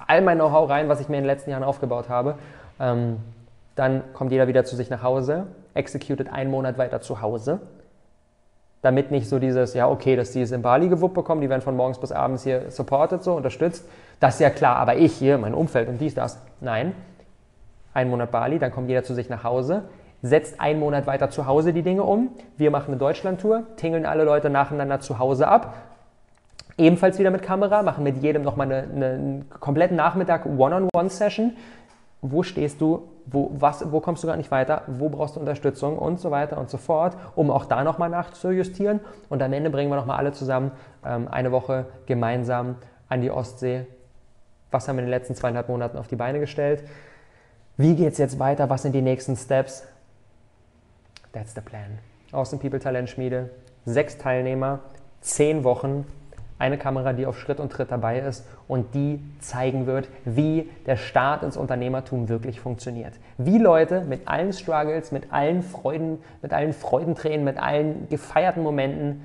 all 0.08 0.22
mein 0.22 0.38
Know-how 0.38 0.70
rein, 0.70 0.90
was 0.90 1.00
ich 1.00 1.10
mir 1.10 1.18
in 1.18 1.24
den 1.24 1.28
letzten 1.28 1.52
Jahren 1.52 1.64
aufgebaut 1.64 2.10
habe. 2.10 2.36
Ähm, 2.80 3.18
dann 3.76 4.04
kommt 4.14 4.32
jeder 4.32 4.48
wieder 4.48 4.66
zu 4.66 4.76
sich 4.76 4.90
nach 4.90 5.04
Hause, 5.04 5.48
executed 5.74 6.32
einen 6.32 6.52
Monat 6.52 6.78
weiter 6.78 7.02
zu 7.02 7.22
Hause, 7.22 7.60
damit 8.82 9.12
nicht 9.12 9.30
so 9.30 9.40
dieses, 9.40 9.74
ja, 9.74 9.88
okay, 9.88 10.16
dass 10.16 10.32
die 10.32 10.42
es 10.42 10.52
in 10.52 10.62
Bali 10.62 10.90
gewuppt 10.90 11.14
bekommen, 11.14 11.42
die 11.42 11.50
werden 11.50 11.62
von 11.62 11.76
morgens 11.76 12.00
bis 12.00 12.12
abends 12.12 12.44
hier 12.44 12.70
supported, 12.72 13.24
so 13.24 13.34
unterstützt. 13.34 13.88
Das 14.20 14.36
ist 14.36 14.42
ja 14.42 14.50
klar, 14.50 14.78
aber 14.78 14.96
ich 14.96 15.14
hier, 15.14 15.38
mein 15.38 15.54
Umfeld 15.54 15.88
und 15.88 16.00
dies, 16.00 16.16
das. 16.16 16.40
Nein. 16.60 16.94
Ein 17.94 18.10
Monat 18.10 18.32
Bali, 18.32 18.58
dann 18.60 18.72
kommt 18.72 18.90
jeder 18.90 19.04
zu 19.04 19.14
sich 19.14 19.30
nach 19.30 19.44
Hause, 19.44 19.84
setzt 20.22 20.60
einen 20.62 20.80
Monat 20.80 21.08
weiter 21.08 21.30
zu 21.30 21.46
Hause 21.46 21.74
die 21.74 21.82
Dinge 21.82 22.04
um. 22.04 22.30
Wir 22.58 22.72
machen 22.72 22.92
eine 22.92 22.98
Deutschlandtour, 22.98 23.64
tingeln 23.76 24.06
alle 24.06 24.24
Leute 24.24 24.50
nacheinander 24.50 25.00
zu 25.00 25.20
Hause 25.20 25.48
ab, 25.48 25.74
Ebenfalls 26.78 27.20
wieder 27.20 27.32
mit 27.32 27.42
Kamera, 27.42 27.84
machen 27.84 28.04
mit 28.04 28.18
jedem 28.18 28.44
nochmal 28.44 28.72
eine, 28.72 28.84
eine, 28.84 29.06
einen 29.06 29.50
kompletten 29.50 29.98
Nachmittag 29.98 30.46
One-on-One-Session. 30.46 31.54
Wo 32.22 32.44
stehst 32.44 32.82
du? 32.82 33.10
Wo, 33.26 33.52
was, 33.54 33.92
wo 33.92 34.00
kommst 34.00 34.24
du 34.24 34.28
gar 34.28 34.38
nicht 34.38 34.52
weiter? 34.52 34.84
Wo 34.88 35.10
brauchst 35.10 35.36
du 35.36 35.40
Unterstützung? 35.40 35.98
Und 35.98 36.20
so 36.20 36.32
weiter 36.32 36.58
und 36.58 36.70
so 36.70 36.78
fort, 36.78 37.18
um 37.36 37.50
auch 37.50 37.66
da 37.66 37.84
nochmal 37.84 38.10
nachzujustieren. 38.10 39.00
Und 39.30 39.42
am 39.42 39.54
Ende 39.54 39.70
bringen 39.70 39.90
wir 39.90 39.96
nochmal 39.96 40.18
alle 40.18 40.32
zusammen 40.32 40.72
ähm, 41.06 41.28
eine 41.28 41.52
Woche 41.52 41.88
gemeinsam 42.06 42.76
an 43.10 43.22
die 43.22 43.32
Ostsee. 43.32 43.86
Was 44.70 44.88
haben 44.88 44.98
wir 44.98 45.02
in 45.02 45.08
den 45.08 45.12
letzten 45.12 45.36
zweieinhalb 45.36 45.68
Monaten 45.68 45.98
auf 45.98 46.08
die 46.08 46.16
Beine 46.16 46.40
gestellt? 46.40 46.84
Wie 47.78 47.96
geht 47.96 48.14
es 48.14 48.18
jetzt 48.20 48.40
weiter? 48.40 48.70
Was 48.70 48.84
sind 48.84 48.94
die 48.94 49.02
nächsten 49.02 49.36
Steps? 49.36 49.86
That's 51.34 51.56
the 51.56 51.62
plan. 51.62 51.98
Aus 52.32 52.52
dem 52.52 52.60
People 52.60 52.80
Talent 52.80 53.10
Schmiede. 53.10 53.50
Sechs 53.86 54.18
Teilnehmer, 54.18 54.80
zehn 55.22 55.64
Wochen, 55.64 56.06
eine 56.62 56.78
Kamera, 56.78 57.12
die 57.12 57.26
auf 57.26 57.40
Schritt 57.40 57.60
und 57.60 57.72
Tritt 57.72 57.92
dabei 57.92 58.20
ist 58.20 58.46
und 58.68 58.94
die 58.94 59.20
zeigen 59.40 59.88
wird, 59.88 60.08
wie 60.24 60.70
der 60.86 60.96
Start 60.96 61.44
ins 61.44 61.58
Unternehmertum 61.58 62.30
wirklich 62.30 62.62
funktioniert. 62.62 63.14
Wie 63.38 63.58
Leute 63.58 64.02
mit 64.02 64.28
allen 64.28 64.54
Struggles, 64.54 65.12
mit 65.12 65.34
allen 65.34 65.64
Freuden, 65.64 66.20
mit 66.42 66.54
allen 66.54 66.74
Freudentränen, 66.74 67.44
mit 67.44 67.58
allen 67.58 68.08
gefeierten 68.10 68.64
Momenten, 68.64 69.22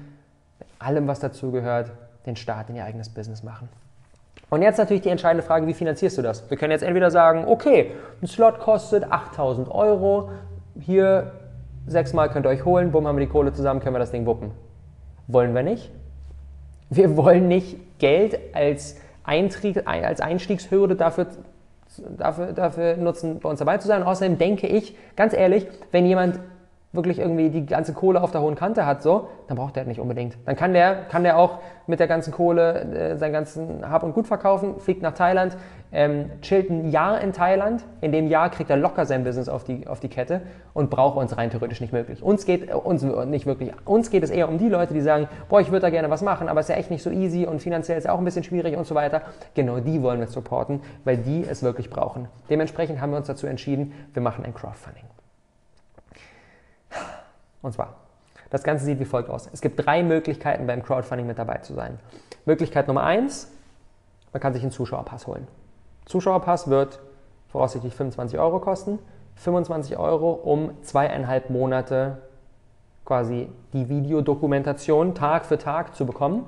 mit 0.58 0.68
allem, 0.78 1.06
was 1.06 1.20
dazugehört, 1.20 1.92
den 2.24 2.36
Start 2.36 2.70
in 2.70 2.76
ihr 2.76 2.84
eigenes 2.84 3.10
Business 3.10 3.42
machen. 3.42 3.68
Und 4.48 4.62
jetzt 4.62 4.78
natürlich 4.78 5.02
die 5.02 5.10
entscheidende 5.10 5.44
Frage, 5.44 5.66
wie 5.66 5.74
finanzierst 5.74 6.16
du 6.18 6.22
das? 6.22 6.48
Wir 6.48 6.56
können 6.56 6.70
jetzt 6.70 6.82
entweder 6.82 7.10
sagen, 7.10 7.44
okay, 7.46 7.92
ein 8.22 8.26
Slot 8.26 8.60
kostet 8.60 9.10
8000 9.12 9.70
Euro, 9.70 10.30
hier 10.80 11.32
sechsmal 11.86 12.30
könnt 12.30 12.46
ihr 12.46 12.50
euch 12.50 12.64
holen, 12.64 12.92
bumm, 12.92 13.06
haben 13.06 13.16
wir 13.16 13.26
die 13.26 13.30
Kohle 13.30 13.52
zusammen, 13.52 13.80
können 13.80 13.94
wir 13.94 14.00
das 14.00 14.10
Ding 14.10 14.24
wuppen. 14.24 14.52
Wollen 15.26 15.54
wir 15.54 15.62
nicht? 15.62 15.90
Wir 16.90 17.16
wollen 17.16 17.48
nicht 17.48 17.76
Geld 17.98 18.38
als, 18.52 18.96
Eintrieb, 19.24 19.82
als 19.86 20.20
Einstiegshürde 20.20 20.94
dafür, 20.94 21.26
dafür, 22.16 22.52
dafür 22.52 22.96
nutzen, 22.96 23.40
bei 23.40 23.48
uns 23.48 23.58
dabei 23.58 23.78
zu 23.78 23.88
sein. 23.88 24.02
Außerdem 24.02 24.38
denke 24.38 24.66
ich, 24.66 24.96
ganz 25.16 25.32
ehrlich, 25.32 25.66
wenn 25.90 26.06
jemand 26.06 26.38
wirklich 26.92 27.18
irgendwie 27.18 27.50
die 27.50 27.66
ganze 27.66 27.92
Kohle 27.92 28.22
auf 28.22 28.30
der 28.30 28.40
hohen 28.40 28.54
Kante 28.54 28.86
hat, 28.86 29.02
so, 29.02 29.28
dann 29.48 29.56
braucht 29.56 29.76
der 29.76 29.84
nicht 29.84 30.00
unbedingt. 30.00 30.36
Dann 30.46 30.56
kann 30.56 30.72
der, 30.72 30.94
kann 31.04 31.22
der 31.22 31.38
auch 31.38 31.58
mit 31.86 32.00
der 32.00 32.08
ganzen 32.08 32.32
Kohle 32.32 32.80
äh, 32.80 33.16
sein 33.16 33.32
ganzen 33.32 33.88
Hab 33.88 34.02
und 34.02 34.14
Gut 34.14 34.26
verkaufen, 34.26 34.80
fliegt 34.80 35.02
nach 35.02 35.12
Thailand, 35.12 35.56
ähm, 35.92 36.30
chillt 36.42 36.70
ein 36.70 36.90
Jahr 36.90 37.20
in 37.20 37.32
Thailand. 37.32 37.84
In 38.00 38.12
dem 38.12 38.28
Jahr 38.28 38.50
kriegt 38.50 38.70
er 38.70 38.76
locker 38.76 39.06
sein 39.06 39.24
Business 39.24 39.48
auf 39.48 39.64
die, 39.64 39.86
auf 39.86 40.00
die 40.00 40.08
Kette 40.08 40.42
und 40.72 40.90
braucht 40.90 41.16
uns 41.16 41.36
rein 41.36 41.50
theoretisch 41.50 41.80
nicht 41.80 41.92
möglich. 41.92 42.22
Uns 42.22 42.44
geht 42.44 42.70
äh, 42.70 42.74
uns 42.74 43.02
nicht 43.02 43.46
wirklich. 43.46 43.72
Uns 43.84 44.10
geht 44.10 44.22
es 44.22 44.30
eher 44.30 44.48
um 44.48 44.58
die 44.58 44.68
Leute, 44.68 44.94
die 44.94 45.00
sagen, 45.00 45.28
boah, 45.48 45.60
ich 45.60 45.70
würde 45.70 45.82
da 45.82 45.90
gerne 45.90 46.10
was 46.10 46.22
machen, 46.22 46.48
aber 46.48 46.60
es 46.60 46.68
ist 46.68 46.74
ja 46.74 46.80
echt 46.80 46.90
nicht 46.90 47.02
so 47.02 47.10
easy 47.10 47.46
und 47.46 47.60
finanziell 47.60 47.98
ist 47.98 48.04
ja 48.04 48.12
auch 48.12 48.18
ein 48.18 48.24
bisschen 48.24 48.44
schwierig 48.44 48.76
und 48.76 48.86
so 48.86 48.94
weiter. 48.94 49.22
Genau 49.54 49.80
die 49.80 50.02
wollen 50.02 50.20
wir 50.20 50.26
supporten, 50.26 50.80
weil 51.04 51.18
die 51.18 51.44
es 51.48 51.62
wirklich 51.62 51.90
brauchen. 51.90 52.28
Dementsprechend 52.50 53.00
haben 53.00 53.10
wir 53.10 53.18
uns 53.18 53.26
dazu 53.26 53.46
entschieden, 53.46 53.92
wir 54.12 54.22
machen 54.22 54.44
ein 54.44 54.54
Crowdfunding. 54.54 55.04
Und 57.66 57.72
zwar, 57.72 57.94
das 58.50 58.62
Ganze 58.62 58.84
sieht 58.84 59.00
wie 59.00 59.04
folgt 59.04 59.28
aus. 59.28 59.50
Es 59.52 59.60
gibt 59.60 59.84
drei 59.84 60.04
Möglichkeiten 60.04 60.68
beim 60.68 60.84
Crowdfunding 60.84 61.26
mit 61.26 61.36
dabei 61.36 61.58
zu 61.58 61.74
sein. 61.74 61.98
Möglichkeit 62.44 62.86
Nummer 62.86 63.02
eins, 63.02 63.50
man 64.32 64.40
kann 64.40 64.52
sich 64.52 64.62
einen 64.62 64.70
Zuschauerpass 64.70 65.26
holen. 65.26 65.48
Zuschauerpass 66.04 66.70
wird 66.70 67.00
voraussichtlich 67.48 67.92
25 67.92 68.38
Euro 68.38 68.60
kosten. 68.60 69.00
25 69.34 69.96
Euro, 69.98 70.30
um 70.30 70.80
zweieinhalb 70.84 71.50
Monate 71.50 72.18
quasi 73.04 73.48
die 73.72 73.88
Videodokumentation 73.88 75.16
Tag 75.16 75.44
für 75.44 75.58
Tag 75.58 75.96
zu 75.96 76.06
bekommen. 76.06 76.46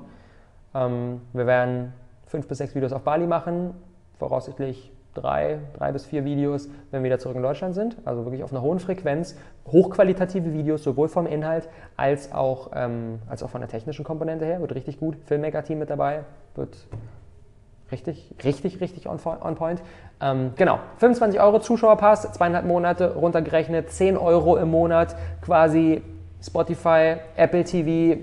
Ähm, 0.73 1.19
wir 1.33 1.45
werden 1.45 1.91
fünf 2.27 2.47
bis 2.47 2.59
sechs 2.59 2.75
Videos 2.75 2.93
auf 2.93 3.01
Bali 3.01 3.27
machen, 3.27 3.73
voraussichtlich 4.19 4.93
drei, 5.13 5.59
drei 5.77 5.91
bis 5.91 6.05
vier 6.05 6.25
Videos, 6.25 6.69
wenn 6.91 7.01
wir 7.01 7.05
wieder 7.05 7.19
zurück 7.19 7.35
in 7.35 7.43
Deutschland 7.43 7.75
sind. 7.75 7.97
Also 8.05 8.25
wirklich 8.25 8.43
auf 8.43 8.51
einer 8.51 8.61
hohen 8.61 8.79
Frequenz. 8.79 9.37
Hochqualitative 9.67 10.53
Videos, 10.53 10.83
sowohl 10.83 11.07
vom 11.07 11.27
Inhalt 11.27 11.69
als 11.97 12.31
auch, 12.31 12.71
ähm, 12.73 13.19
als 13.27 13.43
auch 13.43 13.49
von 13.49 13.61
der 13.61 13.69
technischen 13.69 14.03
Komponente 14.05 14.45
her. 14.45 14.61
Wird 14.61 14.75
richtig 14.75 14.99
gut. 14.99 15.17
Filmmaker-Team 15.25 15.79
mit 15.79 15.89
dabei. 15.89 16.21
Wird 16.55 16.75
Richtig, 17.91 18.35
richtig, 18.43 18.81
richtig 18.81 19.07
on, 19.09 19.19
on 19.41 19.55
point. 19.55 19.81
Ähm, 20.21 20.51
genau, 20.55 20.79
25 20.97 21.39
Euro 21.39 21.59
Zuschauerpass, 21.59 22.31
zweieinhalb 22.33 22.65
Monate 22.65 23.15
runtergerechnet, 23.15 23.89
10 23.91 24.15
Euro 24.15 24.57
im 24.57 24.69
Monat 24.69 25.15
quasi 25.41 26.03
Spotify, 26.41 27.15
Apple 27.35 27.63
TV, 27.63 28.21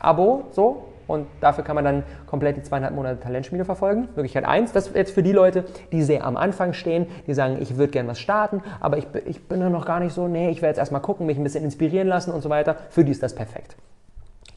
Abo, 0.00 0.46
so. 0.50 0.88
Und 1.12 1.26
dafür 1.40 1.62
kann 1.62 1.74
man 1.74 1.84
dann 1.84 2.02
komplett 2.26 2.56
die 2.56 2.62
zweieinhalb 2.62 2.94
Monate 2.94 3.20
Talentschmiede 3.20 3.66
verfolgen. 3.66 4.08
Möglichkeit 4.16 4.46
eins. 4.46 4.72
Das 4.72 4.86
ist 4.86 4.96
jetzt 4.96 5.12
für 5.12 5.22
die 5.22 5.32
Leute, 5.32 5.64
die 5.92 6.02
sehr 6.02 6.24
am 6.24 6.38
Anfang 6.38 6.72
stehen, 6.72 7.06
die 7.26 7.34
sagen, 7.34 7.58
ich 7.60 7.76
würde 7.76 7.92
gerne 7.92 8.08
was 8.08 8.18
starten, 8.18 8.62
aber 8.80 8.96
ich, 8.96 9.06
ich 9.26 9.46
bin 9.46 9.60
da 9.60 9.68
noch 9.68 9.84
gar 9.84 10.00
nicht 10.00 10.14
so, 10.14 10.26
nee, 10.26 10.48
ich 10.48 10.62
werde 10.62 10.70
jetzt 10.70 10.78
erstmal 10.78 11.02
gucken, 11.02 11.26
mich 11.26 11.36
ein 11.36 11.44
bisschen 11.44 11.64
inspirieren 11.64 12.08
lassen 12.08 12.32
und 12.32 12.40
so 12.40 12.48
weiter. 12.48 12.76
Für 12.88 13.04
die 13.04 13.12
ist 13.12 13.22
das 13.22 13.34
perfekt. 13.34 13.76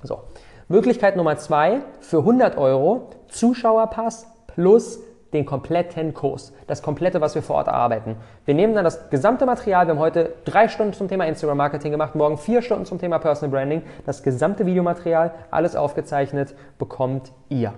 So. 0.01 0.21
Möglichkeit 0.67 1.15
Nummer 1.17 1.37
zwei, 1.37 1.81
für 1.99 2.19
100 2.19 2.57
Euro 2.57 3.09
Zuschauerpass 3.27 4.27
plus 4.47 4.99
den 5.35 5.45
kompletten 5.45 6.13
Kurs, 6.13 6.53
das 6.65 6.81
komplette, 6.81 7.21
was 7.21 7.35
wir 7.35 7.43
vor 7.43 7.57
Ort 7.57 7.67
arbeiten. 7.67 8.15
Wir 8.45 8.55
nehmen 8.55 8.73
dann 8.73 8.83
das 8.83 9.09
gesamte 9.09 9.45
Material, 9.45 9.85
wir 9.85 9.93
haben 9.93 9.99
heute 9.99 10.33
drei 10.45 10.67
Stunden 10.67 10.93
zum 10.93 11.07
Thema 11.07 11.25
Instagram 11.25 11.57
Marketing 11.57 11.91
gemacht, 11.91 12.15
morgen 12.15 12.37
vier 12.37 12.61
Stunden 12.61 12.85
zum 12.85 12.99
Thema 12.99 13.19
Personal 13.19 13.51
Branding, 13.51 13.83
das 14.05 14.23
gesamte 14.23 14.65
Videomaterial, 14.65 15.31
alles 15.51 15.75
aufgezeichnet, 15.75 16.55
bekommt 16.79 17.31
ihr. 17.49 17.73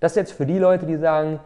Das 0.00 0.12
ist 0.12 0.16
jetzt 0.16 0.32
für 0.32 0.46
die 0.46 0.58
Leute, 0.58 0.86
die 0.86 0.96
sagen, 0.96 1.40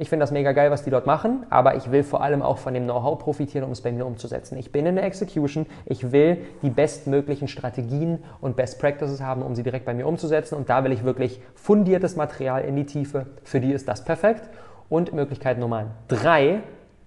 ich 0.00 0.08
finde 0.08 0.22
das 0.22 0.30
mega 0.30 0.52
geil, 0.52 0.70
was 0.70 0.82
die 0.82 0.88
dort 0.88 1.04
machen, 1.04 1.44
aber 1.50 1.76
ich 1.76 1.92
will 1.92 2.02
vor 2.02 2.22
allem 2.22 2.40
auch 2.40 2.56
von 2.56 2.72
dem 2.72 2.84
Know-how 2.84 3.18
profitieren, 3.18 3.64
um 3.64 3.72
es 3.72 3.82
bei 3.82 3.92
mir 3.92 4.06
umzusetzen. 4.06 4.56
Ich 4.56 4.72
bin 4.72 4.86
in 4.86 4.94
der 4.94 5.04
Execution, 5.04 5.66
ich 5.84 6.10
will 6.10 6.38
die 6.62 6.70
bestmöglichen 6.70 7.48
Strategien 7.48 8.24
und 8.40 8.56
Best 8.56 8.80
Practices 8.80 9.20
haben, 9.20 9.42
um 9.42 9.54
sie 9.54 9.62
direkt 9.62 9.84
bei 9.84 9.92
mir 9.92 10.06
umzusetzen 10.06 10.54
und 10.54 10.70
da 10.70 10.84
will 10.84 10.92
ich 10.92 11.04
wirklich 11.04 11.42
fundiertes 11.54 12.16
Material 12.16 12.64
in 12.64 12.76
die 12.76 12.86
Tiefe. 12.86 13.26
Für 13.44 13.60
die 13.60 13.72
ist 13.72 13.88
das 13.88 14.02
perfekt. 14.02 14.48
Und 14.88 15.12
Möglichkeit 15.12 15.58
Nummer 15.58 15.88
drei, 16.08 16.60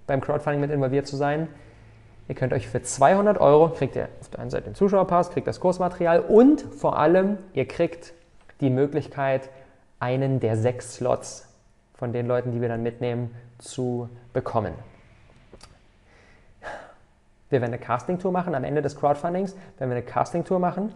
beim 0.06 0.22
Crowdfunding 0.22 0.62
mit 0.62 0.70
involviert 0.70 1.08
zu 1.08 1.16
sein, 1.16 1.48
Ihr 2.30 2.36
könnt 2.36 2.54
euch 2.54 2.70
für 2.70 2.82
200 2.82 3.38
Euro, 3.42 3.70
kriegt 3.70 3.98
ihr 3.98 4.08
auf 4.22 4.30
der 4.30 4.40
einen 4.40 4.50
Seite 4.50 4.66
den 4.66 4.76
Zuschauerpass, 4.76 5.32
kriegt 5.32 5.46
das 5.46 5.60
Kursmaterial 5.60 6.22
und 6.22 6.62
vor 6.62 6.98
allem, 6.98 7.38
ihr 7.54 7.68
kriegt 7.68 8.14
die 8.62 8.70
Möglichkeit, 8.70 9.50
einen 10.00 10.40
der 10.40 10.56
sechs 10.56 10.96
Slots 10.96 11.52
von 12.03 12.12
den 12.12 12.27
Leuten, 12.27 12.51
die 12.51 12.60
wir 12.60 12.67
dann 12.67 12.83
mitnehmen, 12.83 13.33
zu 13.60 14.10
bekommen. 14.33 14.74
Wir 17.50 17.62
werden 17.62 17.74
eine 17.74 17.81
Casting-Tour 17.81 18.29
machen 18.29 18.55
am 18.55 18.65
Ende 18.65 18.81
des 18.81 18.98
Crowdfundings, 18.98 19.55
werden 19.77 19.89
wir 19.89 19.95
eine 19.95 20.01
Casting-Tour 20.01 20.60
machen, 20.60 20.91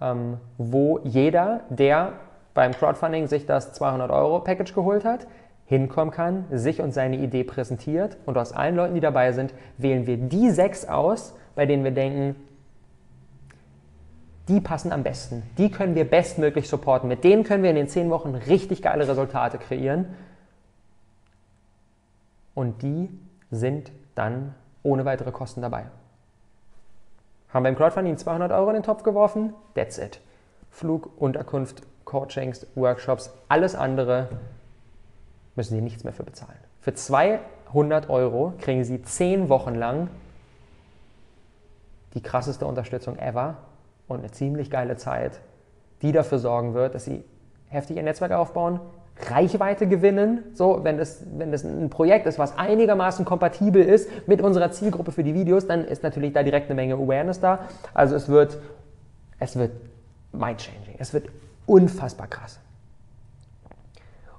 ähm, 0.00 0.38
wo 0.56 1.00
jeder, 1.02 1.62
der 1.70 2.12
beim 2.54 2.70
Crowdfunding 2.70 3.26
sich 3.26 3.46
das 3.46 3.74
200-Euro-Package 3.80 4.74
geholt 4.74 5.04
hat, 5.04 5.26
hinkommen 5.66 6.14
kann, 6.14 6.44
sich 6.52 6.80
und 6.80 6.92
seine 6.94 7.16
Idee 7.16 7.42
präsentiert 7.42 8.16
und 8.24 8.38
aus 8.38 8.52
allen 8.52 8.76
Leuten, 8.76 8.94
die 8.94 9.00
dabei 9.00 9.32
sind, 9.32 9.52
wählen 9.76 10.06
wir 10.06 10.18
die 10.18 10.50
sechs 10.50 10.86
aus, 10.86 11.34
bei 11.56 11.66
denen 11.66 11.82
wir 11.82 11.90
denken, 11.90 12.36
die 14.46 14.60
passen 14.60 14.92
am 14.92 15.02
besten. 15.02 15.42
Die 15.58 15.72
können 15.72 15.96
wir 15.96 16.08
bestmöglich 16.08 16.68
supporten. 16.68 17.08
Mit 17.08 17.24
denen 17.24 17.42
können 17.42 17.64
wir 17.64 17.70
in 17.70 17.76
den 17.76 17.88
zehn 17.88 18.08
Wochen 18.08 18.36
richtig 18.36 18.82
geile 18.82 19.08
Resultate 19.08 19.58
kreieren 19.58 20.06
und 22.54 22.82
die 22.82 23.08
sind 23.50 23.92
dann 24.14 24.54
ohne 24.82 25.04
weitere 25.04 25.32
Kosten 25.32 25.62
dabei. 25.62 25.86
Haben 27.48 27.62
beim 27.62 27.76
Crowdfunding 27.76 28.16
200 28.16 28.52
Euro 28.52 28.68
in 28.70 28.74
den 28.74 28.82
Topf 28.82 29.02
geworfen? 29.02 29.54
That's 29.74 29.98
it. 29.98 30.20
Flug, 30.70 31.10
Unterkunft, 31.20 31.82
Coachings, 32.04 32.66
Workshops, 32.74 33.32
alles 33.48 33.74
andere 33.74 34.28
müssen 35.54 35.74
Sie 35.74 35.80
nichts 35.80 36.04
mehr 36.04 36.12
für 36.12 36.24
bezahlen. 36.24 36.58
Für 36.80 36.94
200 36.94 38.10
Euro 38.10 38.52
kriegen 38.60 38.84
Sie 38.84 39.00
10 39.02 39.48
Wochen 39.48 39.74
lang 39.74 40.08
die 42.14 42.22
krasseste 42.22 42.66
Unterstützung 42.66 43.18
ever 43.18 43.56
und 44.08 44.18
eine 44.18 44.30
ziemlich 44.30 44.70
geile 44.70 44.96
Zeit, 44.96 45.40
die 46.02 46.12
dafür 46.12 46.38
sorgen 46.38 46.74
wird, 46.74 46.94
dass 46.94 47.04
Sie 47.04 47.24
heftig 47.68 47.96
Ihr 47.96 48.02
Netzwerk 48.02 48.32
aufbauen, 48.32 48.80
Reichweite 49.16 49.86
gewinnen, 49.86 50.42
so, 50.54 50.80
wenn 50.82 50.98
das, 50.98 51.24
wenn 51.36 51.52
das 51.52 51.64
ein 51.64 51.88
Projekt 51.88 52.26
ist, 52.26 52.38
was 52.38 52.58
einigermaßen 52.58 53.24
kompatibel 53.24 53.82
ist 53.82 54.10
mit 54.26 54.42
unserer 54.42 54.72
Zielgruppe 54.72 55.12
für 55.12 55.22
die 55.22 55.34
Videos, 55.34 55.66
dann 55.66 55.84
ist 55.84 56.02
natürlich 56.02 56.32
da 56.32 56.42
direkt 56.42 56.66
eine 56.66 56.74
Menge 56.74 56.94
Awareness 56.94 57.40
da. 57.40 57.60
Also 57.94 58.16
es 58.16 58.28
wird, 58.28 58.58
es 59.38 59.56
wird 59.56 59.70
mind-changing. 60.32 60.96
Es 60.98 61.14
wird 61.14 61.28
unfassbar 61.66 62.26
krass. 62.26 62.58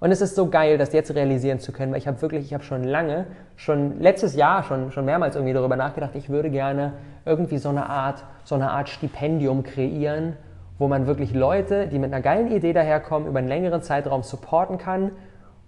Und 0.02 0.12
es 0.12 0.22
ist 0.22 0.36
so 0.36 0.50
geil, 0.50 0.78
das 0.78 0.92
jetzt 0.94 1.16
realisieren 1.16 1.60
zu 1.60 1.72
können, 1.72 1.92
weil 1.94 2.00
ich 2.00 2.08
habe 2.08 2.22
wirklich, 2.22 2.46
ich 2.46 2.54
habe 2.54 2.64
schon 2.64 2.84
lange, 2.84 3.28
schon 3.56 4.00
letztes 4.02 4.36
Jahr 4.36 4.64
schon, 4.64 4.92
schon 4.92 5.06
mehrmals 5.06 5.36
irgendwie 5.36 5.54
darüber 5.54 5.78
nachgedacht, 5.78 6.12
ich 6.16 6.30
würde 6.30 6.50
gerne 6.50 6.94
irgendwie 7.26 7.58
so 7.58 7.70
eine 7.70 7.90
Art, 7.90 8.24
so 8.44 8.56
eine 8.56 8.72
Art 8.72 8.90
Stipendium 8.90 9.64
kreieren, 9.64 10.34
wo 10.78 10.88
man 10.88 11.08
wirklich 11.08 11.34
Leute, 11.34 11.88
die 11.88 12.00
mit 12.00 12.14
einer 12.14 12.22
geilen 12.22 12.52
Idee 12.52 12.74
daherkommen, 12.74 13.28
über 13.28 13.40
einen 13.40 13.48
längeren 13.48 13.82
Zeitraum 13.82 14.24
supporten 14.24 14.78
kann 14.78 15.12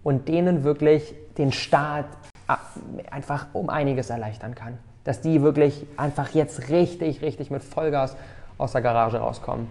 und 0.04 0.28
denen 0.28 0.64
wirklich 0.64 1.16
den 1.38 1.52
Start 1.52 2.06
äh, 2.48 3.10
einfach 3.10 3.48
um 3.54 3.70
einiges 3.70 4.10
erleichtern 4.10 4.56
kann. 4.56 4.78
Dass 5.04 5.22
die 5.22 5.42
wirklich 5.42 5.86
einfach 5.96 6.30
jetzt 6.32 6.70
richtig, 6.70 7.22
richtig 7.22 7.52
mit 7.52 7.64
Vollgas 7.64 8.18
aus 8.58 8.74
der 8.74 8.82
Garage 8.82 9.18
rauskommen. 9.18 9.68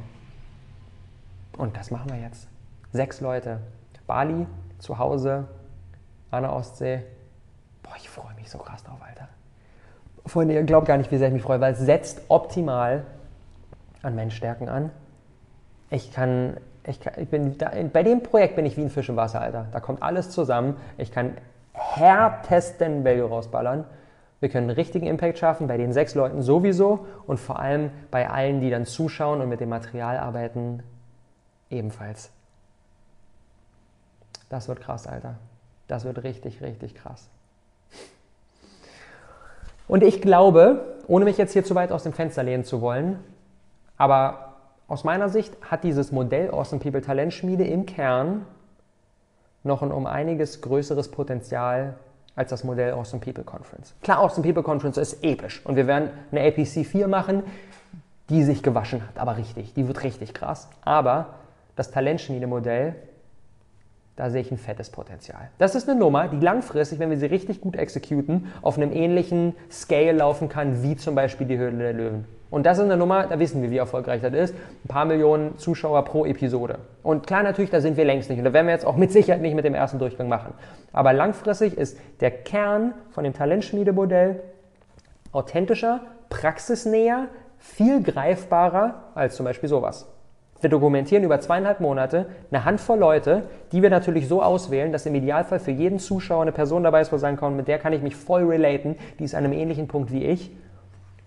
Und 1.56 1.76
das 1.76 1.90
machen 1.90 2.10
wir 2.10 2.18
jetzt. 2.18 2.48
Sechs 2.92 3.20
Leute. 3.20 3.60
Bali, 4.06 4.46
zu 4.78 4.98
Hause, 4.98 5.48
an 6.30 6.42
der 6.42 6.52
Ostsee. 6.52 7.02
Boah, 7.82 7.94
ich 7.96 8.08
freue 8.08 8.34
mich 8.34 8.50
so 8.50 8.58
krass 8.58 8.82
drauf, 8.84 8.98
Alter. 9.06 9.28
Freunde, 10.26 10.54
ihr 10.54 10.62
glaubt 10.64 10.86
gar 10.86 10.96
nicht, 10.96 11.10
wie 11.10 11.18
sehr 11.18 11.28
ich 11.28 11.34
mich 11.34 11.42
freue, 11.42 11.60
weil 11.60 11.72
es 11.72 11.78
setzt 11.78 12.22
optimal 12.28 13.04
an 14.02 14.14
Menschstärken 14.14 14.68
an. 14.68 14.90
Ich 15.90 16.12
kann, 16.12 16.56
ich, 16.84 17.00
kann, 17.00 17.14
ich 17.16 17.28
bin 17.28 17.58
da, 17.58 17.70
bei 17.92 18.02
dem 18.02 18.22
Projekt 18.22 18.56
bin 18.56 18.66
ich 18.66 18.76
wie 18.76 18.82
ein 18.82 18.90
Fisch 18.90 19.08
im 19.08 19.16
Wasser, 19.16 19.40
Alter. 19.40 19.66
Da 19.72 19.80
kommt 19.80 20.02
alles 20.02 20.30
zusammen. 20.30 20.76
Ich 20.98 21.12
kann 21.12 21.36
härtesten 21.72 23.04
Value 23.04 23.28
rausballern. 23.28 23.84
Wir 24.40 24.48
können 24.48 24.68
richtigen 24.70 25.06
Impact 25.06 25.38
schaffen, 25.38 25.66
bei 25.66 25.76
den 25.76 25.92
sechs 25.92 26.14
Leuten 26.14 26.42
sowieso 26.42 27.06
und 27.26 27.38
vor 27.38 27.58
allem 27.58 27.90
bei 28.10 28.28
allen, 28.28 28.60
die 28.60 28.70
dann 28.70 28.84
zuschauen 28.84 29.40
und 29.40 29.48
mit 29.48 29.60
dem 29.60 29.70
Material 29.70 30.18
arbeiten, 30.18 30.82
ebenfalls. 31.70 32.30
Das 34.50 34.68
wird 34.68 34.80
krass, 34.80 35.06
Alter. 35.06 35.36
Das 35.88 36.04
wird 36.04 36.22
richtig, 36.22 36.60
richtig 36.60 36.94
krass. 36.94 37.28
Und 39.88 40.02
ich 40.02 40.20
glaube, 40.20 40.96
ohne 41.06 41.24
mich 41.24 41.38
jetzt 41.38 41.52
hier 41.52 41.64
zu 41.64 41.74
weit 41.74 41.92
aus 41.92 42.02
dem 42.02 42.12
Fenster 42.12 42.42
lehnen 42.42 42.64
zu 42.64 42.80
wollen, 42.80 43.18
aber 43.96 44.45
aus 44.88 45.04
meiner 45.04 45.28
Sicht 45.28 45.56
hat 45.62 45.84
dieses 45.84 46.12
Modell 46.12 46.50
Awesome 46.50 46.80
People 46.80 47.00
Talentschmiede 47.00 47.64
im 47.64 47.86
Kern 47.86 48.46
noch 49.64 49.82
ein 49.82 49.90
um 49.90 50.06
einiges 50.06 50.60
größeres 50.60 51.10
Potenzial 51.10 51.94
als 52.36 52.50
das 52.50 52.64
Modell 52.64 52.92
Awesome 52.92 53.20
People 53.20 53.44
Conference. 53.44 53.94
Klar, 54.02 54.18
Awesome 54.18 54.46
People 54.46 54.62
Conference 54.62 54.96
ist 54.96 55.24
episch 55.24 55.64
und 55.64 55.76
wir 55.76 55.86
werden 55.86 56.10
eine 56.30 56.46
APC 56.46 56.86
4 56.86 57.08
machen, 57.08 57.42
die 58.28 58.42
sich 58.42 58.62
gewaschen 58.62 59.02
hat, 59.02 59.18
aber 59.18 59.36
richtig, 59.36 59.74
die 59.74 59.86
wird 59.88 60.02
richtig 60.02 60.34
krass. 60.34 60.68
Aber 60.84 61.34
das 61.74 61.90
Talentschmiede-Modell 61.90 62.94
da 64.16 64.30
sehe 64.30 64.40
ich 64.40 64.50
ein 64.50 64.56
fettes 64.56 64.88
Potenzial. 64.88 65.50
Das 65.58 65.74
ist 65.74 65.88
eine 65.88 66.00
Nummer, 66.00 66.28
die 66.28 66.40
langfristig, 66.40 66.98
wenn 66.98 67.10
wir 67.10 67.18
sie 67.18 67.26
richtig 67.26 67.60
gut 67.60 67.76
exekuten, 67.76 68.46
auf 68.62 68.78
einem 68.78 68.90
ähnlichen 68.92 69.54
Scale 69.70 70.12
laufen 70.12 70.48
kann, 70.48 70.82
wie 70.82 70.96
zum 70.96 71.14
Beispiel 71.14 71.46
die 71.46 71.58
Höhle 71.58 71.76
der 71.76 71.92
Löwen. 71.92 72.24
Und 72.50 72.64
das 72.64 72.78
ist 72.78 72.84
eine 72.84 72.96
Nummer, 72.96 73.26
da 73.26 73.38
wissen 73.38 73.60
wir, 73.60 73.70
wie 73.70 73.78
erfolgreich 73.78 74.22
das 74.22 74.32
ist. 74.32 74.54
Ein 74.54 74.88
paar 74.88 75.04
Millionen 75.04 75.58
Zuschauer 75.58 76.04
pro 76.04 76.24
Episode. 76.24 76.78
Und 77.02 77.26
klar, 77.26 77.42
natürlich, 77.42 77.70
da 77.70 77.80
sind 77.80 77.96
wir 77.96 78.04
längst 78.04 78.30
nicht. 78.30 78.38
Und 78.38 78.44
da 78.44 78.52
werden 78.52 78.66
wir 78.66 78.74
jetzt 78.74 78.86
auch 78.86 78.96
mit 78.96 79.10
Sicherheit 79.10 79.42
nicht 79.42 79.54
mit 79.54 79.64
dem 79.64 79.74
ersten 79.74 79.98
Durchgang 79.98 80.28
machen. 80.28 80.54
Aber 80.92 81.12
langfristig 81.12 81.76
ist 81.76 81.98
der 82.20 82.30
Kern 82.30 82.94
von 83.10 83.24
dem 83.24 83.32
Talentschmiedemodell 83.32 84.42
authentischer, 85.32 86.00
praxisnäher, 86.30 87.26
viel 87.58 88.02
greifbarer 88.02 89.02
als 89.14 89.36
zum 89.36 89.44
Beispiel 89.44 89.68
sowas. 89.68 90.06
Wir 90.60 90.70
dokumentieren 90.70 91.22
über 91.22 91.38
zweieinhalb 91.40 91.80
Monate 91.80 92.26
eine 92.50 92.64
Handvoll 92.64 92.98
Leute, 92.98 93.42
die 93.72 93.82
wir 93.82 93.90
natürlich 93.90 94.26
so 94.26 94.42
auswählen, 94.42 94.90
dass 94.90 95.04
im 95.04 95.14
Idealfall 95.14 95.58
für 95.58 95.70
jeden 95.70 95.98
Zuschauer 95.98 96.42
eine 96.42 96.52
Person 96.52 96.82
dabei 96.82 97.02
ist, 97.02 97.12
wo 97.12 97.18
sagen 97.18 97.36
kann, 97.36 97.56
mit 97.56 97.68
der 97.68 97.78
kann 97.78 97.92
ich 97.92 98.02
mich 98.02 98.16
voll 98.16 98.44
relaten, 98.44 98.96
die 99.18 99.24
ist 99.24 99.34
an 99.34 99.44
einem 99.44 99.52
ähnlichen 99.52 99.86
Punkt 99.86 100.12
wie 100.12 100.24
ich. 100.24 100.50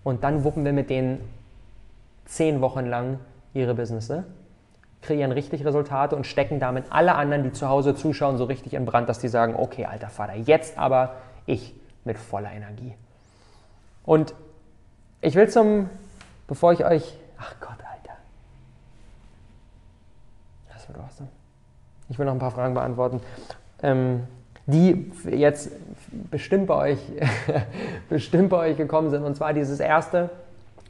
Und 0.03 0.23
dann 0.23 0.43
wuppen 0.43 0.65
wir 0.65 0.73
mit 0.73 0.89
denen 0.89 1.19
zehn 2.25 2.61
Wochen 2.61 2.85
lang 2.85 3.19
ihre 3.53 3.73
Business, 3.73 4.11
kreieren 5.01 5.31
richtig 5.31 5.65
Resultate 5.65 6.15
und 6.15 6.27
stecken 6.27 6.59
damit 6.59 6.85
alle 6.89 7.15
anderen, 7.15 7.43
die 7.43 7.51
zu 7.51 7.69
Hause 7.69 7.95
zuschauen, 7.95 8.37
so 8.37 8.45
richtig 8.45 8.73
in 8.73 8.85
Brand, 8.85 9.09
dass 9.09 9.19
die 9.19 9.27
sagen, 9.27 9.55
okay, 9.55 9.85
alter 9.85 10.09
Vater, 10.09 10.35
jetzt 10.35 10.77
aber 10.77 11.15
ich 11.45 11.73
mit 12.05 12.17
voller 12.17 12.51
Energie. 12.51 12.93
Und 14.03 14.33
ich 15.21 15.35
will 15.35 15.49
zum, 15.49 15.89
bevor 16.47 16.73
ich 16.73 16.85
euch, 16.85 17.17
ach 17.37 17.55
Gott, 17.59 17.79
du 20.93 21.01
hast 21.01 21.21
Ich 22.09 22.17
will 22.17 22.25
noch 22.25 22.33
ein 22.33 22.39
paar 22.39 22.51
Fragen 22.51 22.73
beantworten, 22.73 23.21
ähm, 23.81 24.27
die 24.71 25.11
jetzt 25.29 25.71
bestimmt 26.31 26.67
bei, 26.67 26.91
euch, 26.91 26.99
bestimmt 28.09 28.49
bei 28.49 28.69
euch 28.69 28.77
gekommen 28.77 29.09
sind. 29.09 29.23
Und 29.23 29.35
zwar 29.35 29.53
dieses 29.53 29.79
erste, 29.79 30.29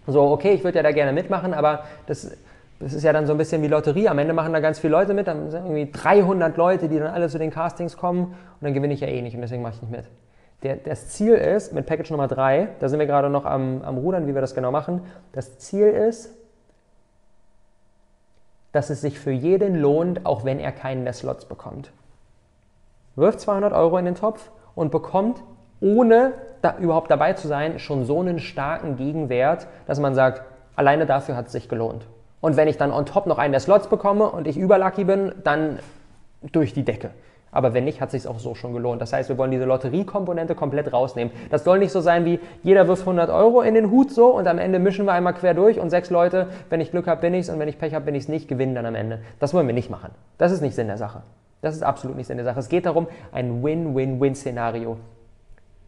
so, 0.07 0.23
okay, 0.23 0.51
ich 0.51 0.63
würde 0.63 0.77
ja 0.77 0.83
da 0.83 0.91
gerne 0.91 1.13
mitmachen, 1.13 1.53
aber 1.53 1.83
das, 2.07 2.35
das 2.79 2.93
ist 2.93 3.03
ja 3.03 3.13
dann 3.13 3.25
so 3.25 3.33
ein 3.33 3.37
bisschen 3.37 3.61
wie 3.61 3.67
Lotterie. 3.67 4.07
Am 4.07 4.19
Ende 4.19 4.33
machen 4.33 4.53
da 4.53 4.59
ganz 4.59 4.79
viele 4.79 4.91
Leute 4.91 5.13
mit, 5.13 5.27
dann 5.27 5.51
sind 5.51 5.65
irgendwie 5.65 5.91
300 5.91 6.55
Leute, 6.57 6.89
die 6.89 6.99
dann 6.99 7.07
alle 7.07 7.29
zu 7.29 7.37
den 7.37 7.51
Castings 7.51 7.97
kommen 7.97 8.25
und 8.25 8.35
dann 8.61 8.73
gewinne 8.73 8.93
ich 8.93 9.01
ja 9.01 9.07
eh 9.07 9.21
nicht 9.21 9.35
und 9.35 9.41
deswegen 9.41 9.61
mache 9.61 9.75
ich 9.75 9.81
nicht 9.81 9.91
mit. 9.91 10.05
Der, 10.63 10.75
das 10.75 11.09
Ziel 11.09 11.35
ist, 11.35 11.73
mit 11.73 11.85
Package 11.85 12.11
Nummer 12.11 12.27
3, 12.27 12.67
da 12.79 12.89
sind 12.89 12.99
wir 12.99 13.05
gerade 13.05 13.29
noch 13.29 13.45
am, 13.45 13.81
am 13.81 13.97
Rudern, 13.97 14.27
wie 14.27 14.33
wir 14.33 14.41
das 14.41 14.55
genau 14.55 14.71
machen, 14.71 15.01
das 15.31 15.57
Ziel 15.59 15.87
ist, 15.87 16.35
dass 18.71 18.89
es 18.89 19.01
sich 19.01 19.19
für 19.19 19.31
jeden 19.31 19.75
lohnt, 19.75 20.25
auch 20.25 20.45
wenn 20.45 20.59
er 20.59 20.71
keinen 20.71 21.03
der 21.03 21.13
Slots 21.13 21.45
bekommt. 21.45 21.91
Wirft 23.15 23.39
200 23.39 23.73
Euro 23.73 23.97
in 23.97 24.05
den 24.05 24.15
Topf 24.15 24.51
und 24.75 24.91
bekommt, 24.91 25.41
ohne 25.81 26.33
da 26.61 26.75
überhaupt 26.79 27.09
dabei 27.09 27.33
zu 27.33 27.47
sein, 27.47 27.79
schon 27.79 28.05
so 28.05 28.19
einen 28.19 28.39
starken 28.39 28.97
Gegenwert, 28.97 29.67
dass 29.87 29.99
man 29.99 30.13
sagt, 30.15 30.43
alleine 30.75 31.05
dafür 31.05 31.35
hat 31.35 31.47
es 31.47 31.51
sich 31.51 31.69
gelohnt. 31.69 32.05
Und 32.41 32.57
wenn 32.57 32.67
ich 32.67 32.77
dann 32.77 32.91
on 32.91 33.05
top 33.05 33.25
noch 33.25 33.37
einen 33.37 33.51
der 33.51 33.59
Slots 33.59 33.87
bekomme 33.87 34.29
und 34.29 34.47
ich 34.47 34.57
überlucky 34.57 35.03
bin, 35.03 35.33
dann 35.43 35.79
durch 36.51 36.73
die 36.73 36.83
Decke. 36.83 37.11
Aber 37.51 37.73
wenn 37.73 37.83
nicht, 37.83 37.99
hat 37.99 38.13
es 38.13 38.21
sich 38.21 38.29
auch 38.29 38.39
so 38.39 38.53
schon 38.53 38.73
gelohnt. 38.73 39.01
Das 39.01 39.11
heißt, 39.11 39.27
wir 39.27 39.37
wollen 39.37 39.51
diese 39.51 39.65
Lotteriekomponente 39.65 40.53
komplett 40.53 40.93
rausnehmen. 40.93 41.33
Das 41.49 41.63
soll 41.63 41.79
nicht 41.79 41.91
so 41.91 41.99
sein 41.99 42.23
wie, 42.25 42.39
jeder 42.61 42.87
wirft 42.87 43.01
100 43.01 43.29
Euro 43.29 43.61
in 43.61 43.73
den 43.73 43.89
Hut 43.89 44.11
so 44.11 44.27
und 44.27 44.47
am 44.47 44.59
Ende 44.59 44.77
mischen 44.77 45.05
wir 45.05 45.13
einmal 45.13 45.33
quer 45.33 45.55
durch 45.55 45.79
und 45.79 45.89
sechs 45.89 46.11
Leute, 46.11 46.47
wenn 46.69 46.79
ich 46.79 46.91
Glück 46.91 47.07
habe, 47.07 47.21
bin 47.21 47.33
ich 47.33 47.41
es 47.41 47.49
und 47.49 47.59
wenn 47.59 47.67
ich 47.67 47.79
Pech 47.79 47.95
habe, 47.95 48.05
bin 48.05 48.15
ich 48.15 48.23
es 48.23 48.29
nicht, 48.29 48.47
gewinnen 48.47 48.75
dann 48.75 48.85
am 48.85 48.95
Ende. 48.95 49.19
Das 49.39 49.53
wollen 49.53 49.67
wir 49.67 49.73
nicht 49.73 49.89
machen. 49.89 50.11
Das 50.37 50.51
ist 50.51 50.61
nicht 50.61 50.75
Sinn 50.75 50.87
der 50.87 50.97
Sache. 50.97 51.23
Das 51.61 51.75
ist 51.75 51.83
absolut 51.83 52.15
nicht 52.15 52.27
Sinn 52.27 52.37
der 52.37 52.45
Sache. 52.45 52.59
Es 52.59 52.69
geht 52.69 52.85
darum, 52.85 53.07
ein 53.31 53.63
Win-Win-Win-Szenario 53.63 54.97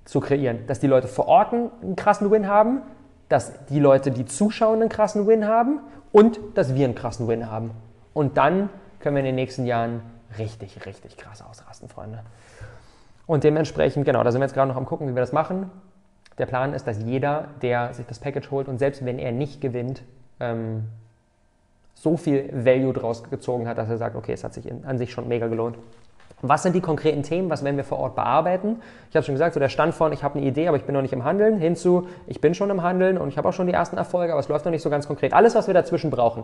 zu 0.05 0.19
kreieren. 0.19 0.67
Dass 0.67 0.79
die 0.79 0.87
Leute 0.87 1.07
vor 1.07 1.27
Ort 1.27 1.53
einen 1.53 1.95
krassen 1.95 2.29
Win 2.31 2.47
haben, 2.47 2.81
dass 3.29 3.65
die 3.67 3.79
Leute, 3.79 4.11
die 4.11 4.25
zuschauen, 4.25 4.81
einen 4.81 4.89
krassen 4.89 5.27
Win 5.27 5.47
haben 5.47 5.79
und 6.11 6.39
dass 6.55 6.75
wir 6.75 6.85
einen 6.85 6.95
krassen 6.95 7.27
Win 7.27 7.49
haben. 7.49 7.71
Und 8.13 8.37
dann 8.37 8.69
können 8.99 9.15
wir 9.15 9.21
in 9.21 9.27
den 9.27 9.35
nächsten 9.35 9.65
Jahren 9.65 10.01
richtig, 10.37 10.85
richtig 10.85 11.17
krass 11.17 11.41
ausrasten, 11.41 11.87
Freunde. 11.87 12.19
Und 13.25 13.45
dementsprechend, 13.45 14.05
genau, 14.05 14.23
da 14.23 14.31
sind 14.31 14.41
wir 14.41 14.45
jetzt 14.45 14.53
gerade 14.53 14.67
noch 14.67 14.75
am 14.75 14.85
gucken, 14.85 15.07
wie 15.07 15.15
wir 15.15 15.21
das 15.21 15.31
machen. 15.31 15.71
Der 16.37 16.45
Plan 16.45 16.73
ist, 16.73 16.87
dass 16.87 17.01
jeder, 17.01 17.47
der 17.61 17.93
sich 17.93 18.05
das 18.05 18.19
Package 18.19 18.51
holt 18.51 18.67
und 18.67 18.79
selbst 18.79 19.05
wenn 19.05 19.19
er 19.19 19.31
nicht 19.31 19.61
gewinnt, 19.61 20.03
ähm, 20.39 20.85
so 21.93 22.17
viel 22.17 22.49
Value 22.53 22.93
draus 22.93 23.23
gezogen 23.29 23.67
hat, 23.67 23.77
dass 23.77 23.89
er 23.89 23.97
sagt, 23.97 24.15
okay, 24.15 24.33
es 24.33 24.43
hat 24.43 24.53
sich 24.53 24.71
an 24.71 24.97
sich 24.97 25.11
schon 25.11 25.27
mega 25.27 25.47
gelohnt. 25.47 25.77
Was 26.41 26.63
sind 26.63 26.73
die 26.75 26.81
konkreten 26.81 27.23
Themen? 27.23 27.49
Was 27.49 27.63
werden 27.63 27.77
wir 27.77 27.83
vor 27.83 27.99
Ort 27.99 28.15
bearbeiten? 28.15 28.81
Ich 29.09 29.15
habe 29.15 29.25
schon 29.25 29.35
gesagt, 29.35 29.53
so 29.53 29.59
der 29.59 29.69
Stand 29.69 29.93
von, 29.93 30.13
ich 30.13 30.23
habe 30.23 30.39
eine 30.39 30.47
Idee, 30.47 30.67
aber 30.67 30.77
ich 30.77 30.83
bin 30.83 30.93
noch 30.93 31.01
nicht 31.01 31.13
im 31.13 31.23
Handeln, 31.23 31.57
hinzu, 31.57 32.07
ich 32.27 32.41
bin 32.41 32.53
schon 32.53 32.69
im 32.69 32.81
Handeln 32.81 33.17
und 33.17 33.29
ich 33.29 33.37
habe 33.37 33.49
auch 33.49 33.53
schon 33.53 33.67
die 33.67 33.73
ersten 33.73 33.97
Erfolge, 33.97 34.31
aber 34.31 34.39
es 34.39 34.47
läuft 34.47 34.65
noch 34.65 34.71
nicht 34.71 34.81
so 34.81 34.89
ganz 34.89 35.07
konkret. 35.07 35.33
Alles, 35.33 35.53
was 35.53 35.67
wir 35.67 35.73
dazwischen 35.73 36.09
brauchen. 36.09 36.43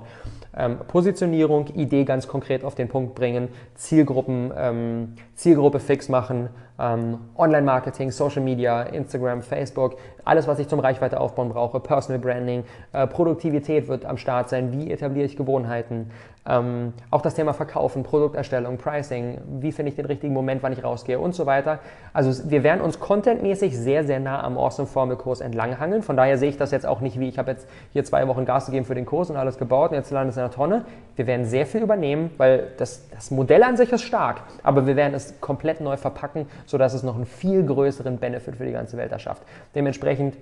Ähm, 0.55 0.77
Positionierung, 0.87 1.67
Idee 1.75 2.03
ganz 2.03 2.27
konkret 2.27 2.63
auf 2.63 2.75
den 2.75 2.89
Punkt 2.89 3.15
bringen, 3.15 3.49
Zielgruppen, 3.75 4.51
ähm, 4.57 5.15
Zielgruppe 5.35 5.79
fix 5.79 6.09
machen, 6.09 6.49
ähm, 6.79 7.19
Online-Marketing, 7.37 8.11
Social 8.11 8.41
Media, 8.41 8.83
Instagram, 8.83 9.41
Facebook, 9.41 9.97
alles, 10.23 10.47
was 10.47 10.59
ich 10.59 10.67
zum 10.67 10.79
Reichweite 10.79 11.19
aufbauen 11.19 11.49
brauche, 11.49 11.79
Personal 11.79 12.19
Branding, 12.19 12.63
äh, 12.91 13.07
Produktivität 13.07 13.87
wird 13.87 14.05
am 14.05 14.17
Start 14.17 14.49
sein, 14.49 14.71
wie 14.73 14.91
etabliere 14.91 15.25
ich 15.25 15.37
Gewohnheiten, 15.37 16.11
ähm, 16.47 16.93
auch 17.11 17.21
das 17.21 17.35
Thema 17.35 17.53
Verkaufen, 17.53 18.03
Produkterstellung, 18.03 18.77
Pricing, 18.77 19.39
wie 19.59 19.71
finde 19.71 19.89
ich 19.89 19.95
den 19.95 20.05
richtigen 20.05 20.33
Moment, 20.33 20.63
wann 20.63 20.71
ich 20.73 20.83
rausgehe 20.83 21.19
und 21.19 21.35
so 21.35 21.45
weiter. 21.45 21.79
Also 22.13 22.49
wir 22.49 22.63
werden 22.63 22.81
uns 22.81 22.99
contentmäßig 22.99 23.77
sehr, 23.77 24.03
sehr 24.05 24.19
nah 24.19 24.43
am 24.43 24.57
Awesome 24.57 24.87
Formel 24.87 25.17
Kurs 25.17 25.41
entlanghangeln. 25.41 26.03
Von 26.03 26.15
daher 26.15 26.37
sehe 26.37 26.49
ich 26.49 26.57
das 26.57 26.71
jetzt 26.71 26.85
auch 26.85 27.01
nicht 27.01 27.19
wie, 27.19 27.27
ich 27.27 27.37
habe 27.37 27.51
jetzt 27.51 27.67
hier 27.91 28.03
zwei 28.03 28.27
Wochen 28.27 28.45
Gas 28.45 28.67
gegeben 28.67 28.85
für 28.85 28.95
den 28.95 29.05
Kurs 29.05 29.29
und 29.29 29.35
alles 29.35 29.57
gebaut 29.57 29.91
und 29.91 29.97
jetzt 29.97 30.11
landet 30.11 30.31
es 30.31 30.37
in 30.37 30.43
der 30.43 30.51
Tonne. 30.51 30.85
Wir 31.15 31.27
werden 31.27 31.45
sehr 31.45 31.65
viel 31.65 31.81
übernehmen, 31.81 32.31
weil 32.37 32.71
das, 32.77 33.09
das 33.09 33.31
Modell 33.31 33.63
an 33.63 33.75
sich 33.75 33.91
ist 33.91 34.03
stark, 34.03 34.41
aber 34.63 34.87
wir 34.87 34.95
werden 34.95 35.13
es 35.13 35.39
komplett 35.41 35.81
neu 35.81 35.97
verpacken, 35.97 36.47
sodass 36.65 36.93
es 36.93 37.03
noch 37.03 37.15
einen 37.15 37.25
viel 37.25 37.63
größeren 37.65 38.17
Benefit 38.17 38.55
für 38.55 38.65
die 38.65 38.71
ganze 38.71 38.97
Welt 38.97 39.11
erschafft. 39.11 39.43
Dementsprechend 39.75 40.35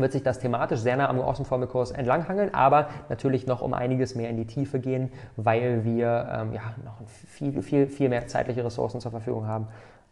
wird 0.00 0.12
sich 0.12 0.22
das 0.22 0.38
thematisch 0.38 0.80
sehr 0.80 0.96
nah 0.96 1.08
am 1.08 1.20
Außenformelkurs 1.20 1.90
entlanghangeln, 1.92 2.54
aber 2.54 2.88
natürlich 3.08 3.46
noch 3.46 3.62
um 3.62 3.74
einiges 3.74 4.14
mehr 4.14 4.30
in 4.30 4.36
die 4.36 4.46
Tiefe 4.46 4.78
gehen, 4.78 5.12
weil 5.36 5.84
wir 5.84 6.28
ähm, 6.32 6.52
ja, 6.52 6.62
noch 6.84 6.96
viel, 7.06 7.62
viel, 7.62 7.86
viel 7.86 8.08
mehr 8.08 8.26
zeitliche 8.26 8.64
Ressourcen 8.64 9.00
zur 9.00 9.10
Verfügung 9.10 9.46
haben. 9.46 9.68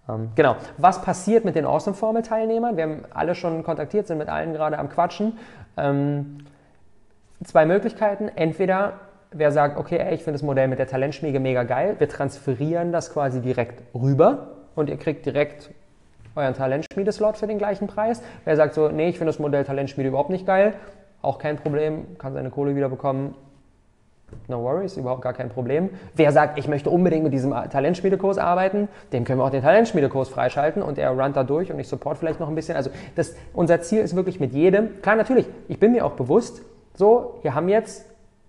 Ähm, 0.08 0.30
genau. 0.34 0.56
Was 0.76 1.02
passiert 1.02 1.44
mit 1.44 1.54
den 1.54 1.64
Awesome-Formel-Teilnehmern? 1.64 2.76
Wir 2.76 2.84
haben 2.84 3.02
alle 3.12 3.34
schon 3.34 3.62
kontaktiert, 3.62 4.06
sind 4.06 4.18
mit 4.18 4.28
allen 4.28 4.52
gerade 4.52 4.78
am 4.78 4.88
Quatschen. 4.88 5.38
Ähm, 5.76 6.38
zwei 7.44 7.66
Möglichkeiten. 7.66 8.28
Entweder 8.34 8.94
wer 9.30 9.52
sagt, 9.52 9.78
okay, 9.78 9.98
ey, 9.98 10.14
ich 10.14 10.22
finde 10.22 10.32
das 10.38 10.42
Modell 10.42 10.68
mit 10.68 10.78
der 10.78 10.86
Talentschmiede 10.86 11.40
mega 11.40 11.62
geil, 11.64 11.96
wir 11.98 12.08
transferieren 12.08 12.92
das 12.92 13.12
quasi 13.12 13.40
direkt 13.40 13.82
rüber 13.94 14.48
und 14.74 14.88
ihr 14.88 14.96
kriegt 14.96 15.26
direkt 15.26 15.70
euren 16.38 16.54
Talentschmiedeslot 16.54 17.36
für 17.36 17.46
den 17.46 17.58
gleichen 17.58 17.86
Preis. 17.86 18.22
Wer 18.44 18.56
sagt 18.56 18.74
so, 18.74 18.88
nee, 18.88 19.08
ich 19.08 19.18
finde 19.18 19.32
das 19.32 19.38
Modell 19.38 19.64
Talentschmiede 19.64 20.08
überhaupt 20.08 20.30
nicht 20.30 20.46
geil, 20.46 20.74
auch 21.20 21.38
kein 21.38 21.56
Problem, 21.56 22.18
kann 22.18 22.32
seine 22.32 22.50
Kohle 22.50 22.76
wieder 22.76 22.88
bekommen. 22.88 23.34
No 24.46 24.62
worries, 24.62 24.96
überhaupt 24.96 25.22
gar 25.22 25.32
kein 25.32 25.48
Problem. 25.48 25.88
Wer 26.14 26.32
sagt, 26.32 26.58
ich 26.58 26.68
möchte 26.68 26.90
unbedingt 26.90 27.24
mit 27.24 27.32
diesem 27.32 27.50
Talentschmiedekurs 27.50 28.36
arbeiten, 28.36 28.88
dem 29.12 29.24
können 29.24 29.40
wir 29.40 29.44
auch 29.44 29.50
den 29.50 29.62
Talentschmiedekurs 29.62 30.28
freischalten 30.28 30.82
und 30.82 30.98
er 30.98 31.10
runnt 31.10 31.34
da 31.34 31.44
durch 31.44 31.72
und 31.72 31.78
ich 31.78 31.88
support 31.88 32.18
vielleicht 32.18 32.38
noch 32.38 32.48
ein 32.48 32.54
bisschen. 32.54 32.76
Also 32.76 32.90
das, 33.14 33.34
unser 33.54 33.80
Ziel 33.80 34.00
ist 34.00 34.14
wirklich 34.16 34.38
mit 34.38 34.52
jedem, 34.52 35.00
klar 35.00 35.16
natürlich, 35.16 35.46
ich 35.68 35.80
bin 35.80 35.92
mir 35.92 36.04
auch 36.04 36.12
bewusst, 36.12 36.62
so, 36.94 37.38
wir 37.42 37.54
haben 37.54 37.68
jetzt 37.68 38.04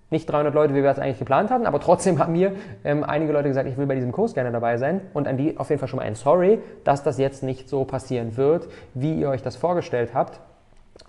nicht 0.10 0.30
300 0.30 0.54
Leute, 0.54 0.74
wie 0.74 0.84
wir 0.84 0.90
es 0.90 1.00
eigentlich 1.00 1.20
geplant 1.20 1.52
hatten, 1.52 1.66
aber 1.66 1.80
trotzdem 1.80 2.20
haben 2.20 2.34
mir 2.34 2.54
ähm, 2.84 3.04
einige 3.04 3.32
Leute 3.32 3.48
gesagt, 3.48 3.68
ich 3.68 3.78
will 3.78 3.86
bei 3.86 3.96
diesem 3.96 4.12
Kurs 4.12 4.34
gerne 4.34 4.52
dabei 4.52 4.78
sein. 4.78 5.02
Und 5.14 5.28
an 5.28 5.38
die 5.38 5.58
auf 5.58 5.70
jeden 5.70 5.80
Fall 5.80 5.88
schon 5.88 5.98
mal 5.98 6.04
ein 6.04 6.16
Sorry, 6.16 6.60
dass 6.84 7.04
das 7.04 7.18
jetzt 7.18 7.44
nicht 7.44 7.70
so 7.70 7.86
passieren 7.86 8.38
wird, 8.38 8.68
wie 8.94 9.20
ihr 9.20 9.30
euch 9.30 9.42
das 9.42 9.56
vorgestellt 9.56 10.12
habt. 10.14 10.40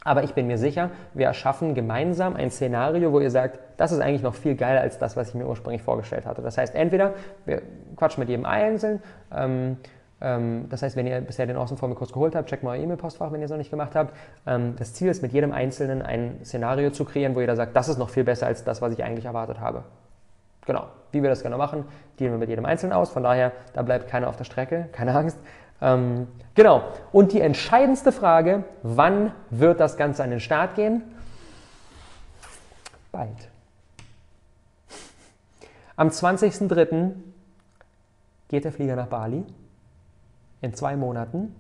Aber 0.05 0.23
ich 0.23 0.35
bin 0.35 0.47
mir 0.47 0.57
sicher, 0.57 0.91
wir 1.15 1.27
erschaffen 1.27 1.75
gemeinsam 1.75 2.37
ein 2.37 2.51
Szenario, 2.51 3.13
wo 3.13 3.21
ihr 3.21 3.31
sagt, 3.31 3.59
das 3.77 3.93
ist 3.93 4.01
eigentlich 4.01 4.23
noch 4.23 4.35
viel 4.35 4.55
geiler 4.55 4.81
als 4.81 4.99
das, 4.99 5.17
was 5.17 5.31
ich 5.31 5.35
mir 5.35 5.47
ursprünglich 5.47 5.83
vorgestellt 5.83 6.27
hatte. 6.27 6.43
Das 6.43 6.57
heißt, 6.57 6.75
entweder 6.75 7.15
wir 7.45 7.63
quatschen 7.97 8.21
mit 8.21 8.29
jedem 8.29 8.47
einzeln, 8.47 9.03
ähm, 9.35 9.79
das 10.21 10.83
heißt, 10.83 10.97
wenn 10.97 11.07
ihr 11.07 11.19
bisher 11.23 11.47
den 11.47 11.57
Außenformelkurs 11.57 12.13
geholt 12.13 12.35
habt, 12.35 12.51
checkt 12.51 12.63
mal 12.63 12.77
euer 12.77 12.85
E-Mail-Postfach, 12.85 13.33
wenn 13.33 13.41
ihr 13.41 13.47
es 13.47 13.51
noch 13.51 13.57
nicht 13.57 13.71
gemacht 13.71 13.95
habt. 13.95 14.15
Ähm, 14.47 14.75
das 14.77 14.93
Ziel 14.93 15.09
ist, 15.09 15.23
mit 15.23 15.33
jedem 15.33 15.53
Einzelnen 15.53 16.03
ein 16.03 16.41
Szenario 16.45 16.91
zu 16.91 17.07
kreieren, 17.07 17.35
wo 17.35 17.41
jeder 17.41 17.57
sagt, 17.57 17.75
das 17.75 17.89
ist 17.89 17.97
noch 17.97 18.11
viel 18.11 18.25
besser 18.25 18.47
als 18.47 18.63
das, 18.63 18.83
was 18.83 18.93
ich 18.93 19.03
eigentlich 19.03 19.25
erwartet 19.25 19.61
habe. 19.61 19.83
Genau, 20.67 20.89
wie 21.11 21.23
wir 21.23 21.31
das 21.31 21.43
genau 21.43 21.57
machen, 21.57 21.85
dealen 22.19 22.35
wir 22.35 22.39
mit 22.39 22.51
jedem 22.51 22.67
Einzelnen 22.67 22.93
aus. 22.93 23.09
Von 23.09 23.23
daher, 23.23 23.53
da 23.73 23.81
bleibt 23.81 24.09
keiner 24.09 24.29
auf 24.29 24.37
der 24.37 24.45
Strecke, 24.45 24.89
keine 24.93 25.15
Angst. 25.17 25.39
Ähm, 25.81 26.29
genau, 26.55 26.83
und 27.13 27.33
die 27.33 27.41
entscheidendste 27.41 28.13
Frage, 28.13 28.65
wann 28.83 29.33
wird 29.49 29.81
das 29.81 29.97
Ganze 29.97 30.23
an 30.23 30.29
den 30.29 30.41
Start 30.41 30.75
gehen? 30.75 31.03
Bald. 33.11 33.49
Am 35.97 36.09
20.03. 36.09 37.13
geht 38.49 38.67
der 38.67 38.73
Flieger 38.73 38.97
nach 38.97 39.07
Bali 39.07 39.47
in 40.61 40.75
zwei 40.75 40.97
Monaten 40.97 41.55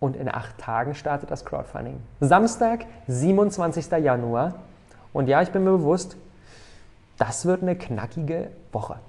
und 0.00 0.16
in 0.16 0.32
acht 0.32 0.58
Tagen 0.58 0.94
startet 0.94 1.30
das 1.30 1.44
Crowdfunding. 1.44 2.00
Samstag, 2.20 2.86
27. 3.08 3.90
Januar. 4.02 4.54
Und 5.12 5.28
ja, 5.28 5.42
ich 5.42 5.50
bin 5.50 5.64
mir 5.64 5.72
bewusst, 5.72 6.16
das 7.16 7.46
wird 7.46 7.62
eine 7.62 7.76
knackige 7.76 8.50
Woche. 8.72 9.00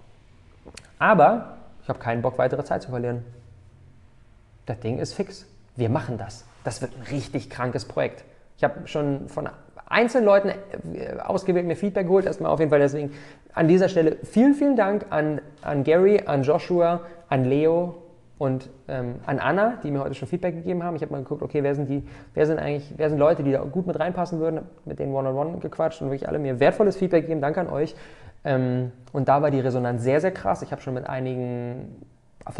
Aber 0.98 1.58
ich 1.84 1.90
habe 1.90 2.00
keinen 2.00 2.22
Bock, 2.22 2.38
weitere 2.38 2.64
Zeit 2.64 2.82
zu 2.82 2.90
verlieren. 2.90 3.24
Das 4.66 4.80
Ding 4.80 5.00
ist 5.00 5.14
fix. 5.14 5.46
Wir 5.76 5.90
machen 5.90 6.18
das. 6.18 6.46
Das 6.64 6.82
wird 6.82 6.96
ein 6.96 7.04
richtig 7.04 7.50
krankes 7.50 7.86
Projekt. 7.86 8.24
Ich 8.58 8.64
habe 8.64 8.88
schon 8.88 9.30
von 9.30 9.50
einzelnen 9.90 10.26
Leuten 10.26 10.50
äh, 10.50 11.20
ausgewählt 11.20 11.66
mir 11.66 11.76
Feedback 11.76 12.08
geholt. 12.08 12.26
Erstmal 12.26 12.52
auf 12.52 12.60
jeden 12.60 12.70
Fall 12.70 12.80
deswegen 12.80 13.12
an 13.54 13.68
dieser 13.68 13.90
Stelle 13.90 14.18
vielen, 14.24 14.54
vielen 14.54 14.76
Dank 14.76 15.08
an, 15.10 15.42
an 15.62 15.84
Gary, 15.84 16.22
an 16.26 16.44
Joshua, 16.44 17.02
an 17.28 17.46
Leo 17.46 17.96
und 18.38 18.70
ähm, 18.88 19.16
an 19.26 19.40
Anna, 19.40 19.80
die 19.84 19.92
mir 19.92 20.00
heute 20.00 20.16
schon 20.16 20.28
Feedback 20.28 20.56
gegeben 20.56 20.84
haben. 20.84 20.96
Ich 20.96 21.02
habe 21.02 21.12
mal 21.12 21.22
geguckt, 21.22 21.42
okay, 21.42 21.62
wer 21.62 21.76
sind 21.76 21.90
die, 21.90 22.04
wer 22.34 22.46
sind 22.46 22.58
eigentlich, 22.58 22.94
wer 22.96 23.10
sind 23.10 23.20
Leute, 23.20 23.44
die 23.44 23.52
da 23.52 23.60
gut 23.60 23.86
mit 23.86 24.00
reinpassen 24.00 24.40
würden, 24.40 24.62
mit 24.86 25.00
denen 25.00 25.14
One-on-One 25.14 25.50
-on 25.50 25.56
-one 25.56 25.60
gequatscht 25.60 26.02
und 26.02 26.08
wirklich 26.10 26.28
alle 26.30 26.40
mir 26.40 26.60
wertvolles 26.60 26.96
Feedback 26.96 27.24
gegeben. 27.24 27.42
Danke 27.42 27.60
an 27.60 27.70
euch. 27.70 27.96
Ähm, 28.46 28.92
und 29.12 29.28
da 29.28 29.42
war 29.42 29.52
die 29.52 29.60
Resonanz 29.60 30.04
sehr, 30.04 30.22
sehr 30.22 30.32
krass. 30.32 30.62
Ich 30.62 30.72
habe 30.72 30.82
schon 30.82 30.94
mit 30.94 31.08
einigen 31.10 32.02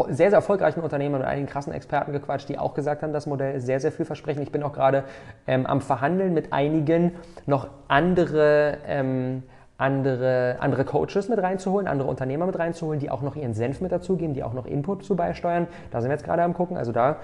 sehr, 0.08 0.30
sehr 0.30 0.32
erfolgreichen 0.32 0.80
Unternehmern 0.80 1.20
und 1.22 1.26
einigen 1.26 1.46
krassen 1.46 1.72
Experten 1.72 2.12
gequatscht, 2.12 2.48
die 2.48 2.58
auch 2.58 2.74
gesagt 2.74 3.02
haben, 3.02 3.12
das 3.12 3.26
Modell 3.26 3.56
ist 3.56 3.66
sehr, 3.66 3.80
sehr 3.80 3.92
vielversprechend. 3.92 4.42
Ich 4.42 4.52
bin 4.52 4.62
auch 4.62 4.72
gerade 4.72 5.04
ähm, 5.46 5.66
am 5.66 5.80
Verhandeln 5.80 6.34
mit 6.34 6.52
einigen 6.52 7.12
noch 7.46 7.68
andere 7.88 8.78
ähm, 8.86 9.42
andere, 9.80 10.56
andere 10.60 10.84
Coaches 10.84 11.30
mit 11.30 11.42
reinzuholen, 11.42 11.88
andere 11.88 12.08
Unternehmer 12.08 12.44
mit 12.44 12.58
reinzuholen, 12.58 13.00
die 13.00 13.10
auch 13.10 13.22
noch 13.22 13.34
ihren 13.34 13.54
Senf 13.54 13.80
mit 13.80 13.92
dazugeben, 13.92 14.34
die 14.34 14.44
auch 14.44 14.52
noch 14.52 14.66
Input 14.66 15.04
zu 15.04 15.16
beisteuern. 15.16 15.68
Da 15.90 16.02
sind 16.02 16.10
wir 16.10 16.16
jetzt 16.16 16.24
gerade 16.24 16.42
am 16.42 16.52
gucken. 16.52 16.76
Also 16.76 16.92
da, 16.92 17.16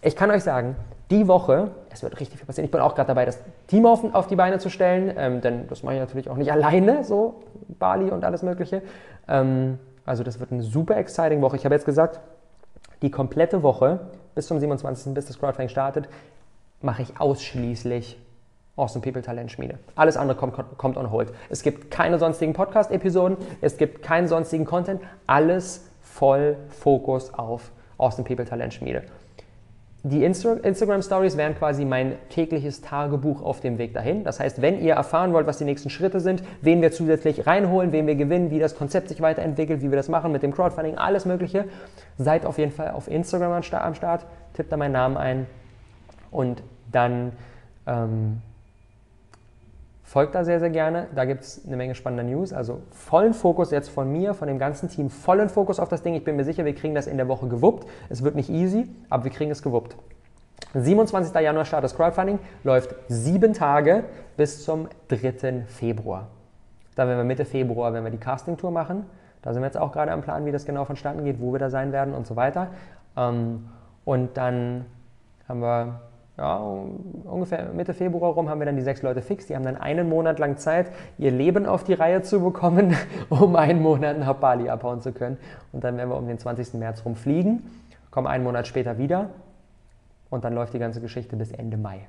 ich 0.00 0.16
kann 0.16 0.30
euch 0.30 0.42
sagen, 0.42 0.76
die 1.10 1.28
Woche, 1.28 1.72
es 1.92 2.02
wird 2.02 2.18
richtig 2.20 2.38
viel 2.38 2.46
passieren. 2.46 2.64
Ich 2.64 2.70
bin 2.70 2.80
auch 2.80 2.94
gerade 2.94 3.08
dabei, 3.08 3.26
das 3.26 3.38
Team 3.66 3.84
auf, 3.84 4.02
auf 4.14 4.26
die 4.26 4.36
Beine 4.36 4.58
zu 4.58 4.70
stellen, 4.70 5.12
ähm, 5.18 5.42
denn 5.42 5.68
das 5.68 5.82
mache 5.82 5.96
ich 5.96 6.00
natürlich 6.00 6.30
auch 6.30 6.36
nicht 6.36 6.50
alleine, 6.52 7.04
so 7.04 7.42
Bali 7.78 8.10
und 8.10 8.24
alles 8.24 8.42
Mögliche. 8.42 8.80
Ähm, 9.28 9.78
also 10.04 10.22
das 10.22 10.40
wird 10.40 10.52
eine 10.52 10.62
super 10.62 10.96
exciting 10.96 11.40
Woche. 11.42 11.56
Ich 11.56 11.64
habe 11.64 11.74
jetzt 11.74 11.86
gesagt, 11.86 12.20
die 13.02 13.10
komplette 13.10 13.62
Woche 13.62 14.00
bis 14.34 14.46
zum 14.46 14.58
27. 14.58 15.14
bis 15.14 15.26
das 15.26 15.38
Crowdfunding 15.38 15.68
startet, 15.68 16.08
mache 16.80 17.02
ich 17.02 17.20
ausschließlich 17.20 18.18
Awesome 18.76 19.02
People 19.02 19.22
Talent 19.22 19.52
Schmiede. 19.52 19.78
Alles 19.94 20.16
andere 20.16 20.36
kommt, 20.36 20.56
kommt 20.78 20.96
on 20.96 21.10
hold. 21.10 21.32
Es 21.48 21.62
gibt 21.62 21.90
keine 21.90 22.18
sonstigen 22.18 22.52
Podcast-Episoden, 22.52 23.36
es 23.60 23.76
gibt 23.76 24.02
keinen 24.02 24.26
sonstigen 24.26 24.64
Content, 24.64 25.00
alles 25.26 25.88
voll 26.02 26.56
Fokus 26.70 27.32
auf 27.32 27.70
Awesome 27.98 28.26
People 28.26 28.44
Talent 28.44 28.74
Schmiede. 28.74 29.04
Die 30.06 30.22
Insta 30.22 30.52
Instagram 30.52 31.00
Stories 31.00 31.38
wären 31.38 31.56
quasi 31.56 31.86
mein 31.86 32.16
tägliches 32.28 32.82
Tagebuch 32.82 33.40
auf 33.40 33.60
dem 33.60 33.78
Weg 33.78 33.94
dahin. 33.94 34.22
Das 34.22 34.38
heißt, 34.38 34.60
wenn 34.60 34.78
ihr 34.78 34.92
erfahren 34.92 35.32
wollt, 35.32 35.46
was 35.46 35.56
die 35.56 35.64
nächsten 35.64 35.88
Schritte 35.88 36.20
sind, 36.20 36.42
wen 36.60 36.82
wir 36.82 36.92
zusätzlich 36.92 37.46
reinholen, 37.46 37.90
wen 37.90 38.06
wir 38.06 38.14
gewinnen, 38.14 38.50
wie 38.50 38.58
das 38.58 38.76
Konzept 38.76 39.08
sich 39.08 39.22
weiterentwickelt, 39.22 39.80
wie 39.80 39.90
wir 39.90 39.96
das 39.96 40.10
machen 40.10 40.30
mit 40.30 40.42
dem 40.42 40.52
Crowdfunding, 40.52 40.98
alles 40.98 41.24
Mögliche, 41.24 41.64
seid 42.18 42.44
auf 42.44 42.58
jeden 42.58 42.70
Fall 42.70 42.90
auf 42.90 43.08
Instagram 43.08 43.52
am 43.52 43.94
Start, 43.94 44.26
tippt 44.52 44.70
da 44.70 44.76
meinen 44.76 44.92
Namen 44.92 45.16
ein 45.16 45.46
und 46.30 46.62
dann 46.92 47.32
ähm, 47.86 48.42
Folgt 50.04 50.34
da 50.34 50.44
sehr, 50.44 50.60
sehr 50.60 50.68
gerne. 50.68 51.08
Da 51.14 51.24
gibt 51.24 51.42
es 51.42 51.66
eine 51.66 51.76
Menge 51.76 51.94
spannender 51.94 52.24
News. 52.24 52.52
Also 52.52 52.82
vollen 52.90 53.32
Fokus 53.32 53.70
jetzt 53.70 53.88
von 53.88 54.12
mir, 54.12 54.34
von 54.34 54.46
dem 54.46 54.58
ganzen 54.58 54.90
Team, 54.90 55.08
vollen 55.08 55.48
Fokus 55.48 55.80
auf 55.80 55.88
das 55.88 56.02
Ding. 56.02 56.14
Ich 56.14 56.24
bin 56.24 56.36
mir 56.36 56.44
sicher, 56.44 56.64
wir 56.66 56.74
kriegen 56.74 56.94
das 56.94 57.06
in 57.06 57.16
der 57.16 57.26
Woche 57.26 57.48
gewuppt. 57.48 57.88
Es 58.10 58.22
wird 58.22 58.34
nicht 58.34 58.50
easy, 58.50 58.86
aber 59.08 59.24
wir 59.24 59.30
kriegen 59.30 59.50
es 59.50 59.62
gewuppt. 59.62 59.96
27. 60.74 61.34
Januar 61.34 61.64
startet 61.64 61.90
das 61.90 61.96
Crowdfunding, 61.96 62.38
läuft 62.64 62.94
sieben 63.08 63.54
Tage 63.54 64.04
bis 64.36 64.64
zum 64.64 64.88
3. 65.08 65.64
Februar. 65.66 66.28
Dann 66.96 67.08
werden 67.08 67.18
wir 67.18 67.24
Mitte 67.24 67.44
Februar, 67.44 67.92
wenn 67.92 68.04
wir 68.04 68.10
die 68.10 68.18
Casting-Tour 68.18 68.70
machen. 68.70 69.06
Da 69.40 69.52
sind 69.52 69.62
wir 69.62 69.66
jetzt 69.66 69.78
auch 69.78 69.92
gerade 69.92 70.12
am 70.12 70.20
Plan, 70.20 70.44
wie 70.44 70.52
das 70.52 70.64
genau 70.64 70.84
vonstatten 70.84 71.24
geht, 71.24 71.40
wo 71.40 71.52
wir 71.52 71.58
da 71.58 71.70
sein 71.70 71.92
werden 71.92 72.14
und 72.14 72.26
so 72.26 72.36
weiter. 72.36 72.68
Ähm, 73.16 73.68
und 74.04 74.36
dann 74.36 74.84
haben 75.48 75.60
wir 75.60 76.00
ja, 76.36 76.56
ungefähr 77.24 77.72
Mitte 77.72 77.94
Februar 77.94 78.32
rum 78.32 78.50
haben 78.50 78.58
wir 78.58 78.66
dann 78.66 78.76
die 78.76 78.82
sechs 78.82 79.02
Leute 79.02 79.22
fix. 79.22 79.46
Die 79.46 79.54
haben 79.54 79.62
dann 79.62 79.76
einen 79.76 80.08
Monat 80.08 80.40
lang 80.40 80.56
Zeit, 80.56 80.90
ihr 81.16 81.30
Leben 81.30 81.66
auf 81.66 81.84
die 81.84 81.94
Reihe 81.94 82.22
zu 82.22 82.40
bekommen, 82.40 82.96
um 83.28 83.54
einen 83.54 83.80
Monat 83.80 84.18
nach 84.18 84.34
Bali 84.34 84.68
abhauen 84.68 85.00
zu 85.00 85.12
können. 85.12 85.38
Und 85.72 85.84
dann 85.84 85.96
werden 85.96 86.10
wir 86.10 86.16
um 86.16 86.26
den 86.26 86.38
20. 86.38 86.74
März 86.74 87.04
rumfliegen, 87.04 87.70
kommen 88.10 88.26
einen 88.26 88.42
Monat 88.42 88.66
später 88.66 88.98
wieder 88.98 89.30
und 90.28 90.44
dann 90.44 90.54
läuft 90.54 90.74
die 90.74 90.80
ganze 90.80 91.00
Geschichte 91.00 91.36
bis 91.36 91.52
Ende 91.52 91.76
Mai. 91.76 92.00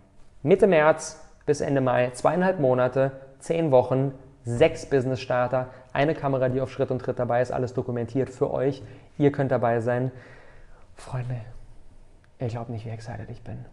Mitte 0.41 0.65
März 0.65 1.23
bis 1.45 1.61
Ende 1.61 1.81
Mai, 1.81 2.09
zweieinhalb 2.11 2.59
Monate, 2.59 3.11
zehn 3.37 3.69
Wochen, 3.69 4.11
sechs 4.43 4.87
Business 4.87 5.19
Starter, 5.19 5.67
eine 5.93 6.15
Kamera, 6.15 6.49
die 6.49 6.61
auf 6.61 6.71
Schritt 6.71 6.89
und 6.89 6.99
Tritt 6.99 7.19
dabei 7.19 7.43
ist, 7.43 7.51
alles 7.51 7.75
dokumentiert 7.75 8.31
für 8.31 8.51
euch. 8.51 8.81
Ihr 9.19 9.31
könnt 9.31 9.51
dabei 9.51 9.81
sein. 9.81 10.11
Freunde, 10.95 11.41
ihr 12.39 12.47
glaubt 12.47 12.69
nicht, 12.69 12.85
wie 12.85 12.89
excited 12.89 13.29
ich 13.29 13.43
bin. 13.43 13.65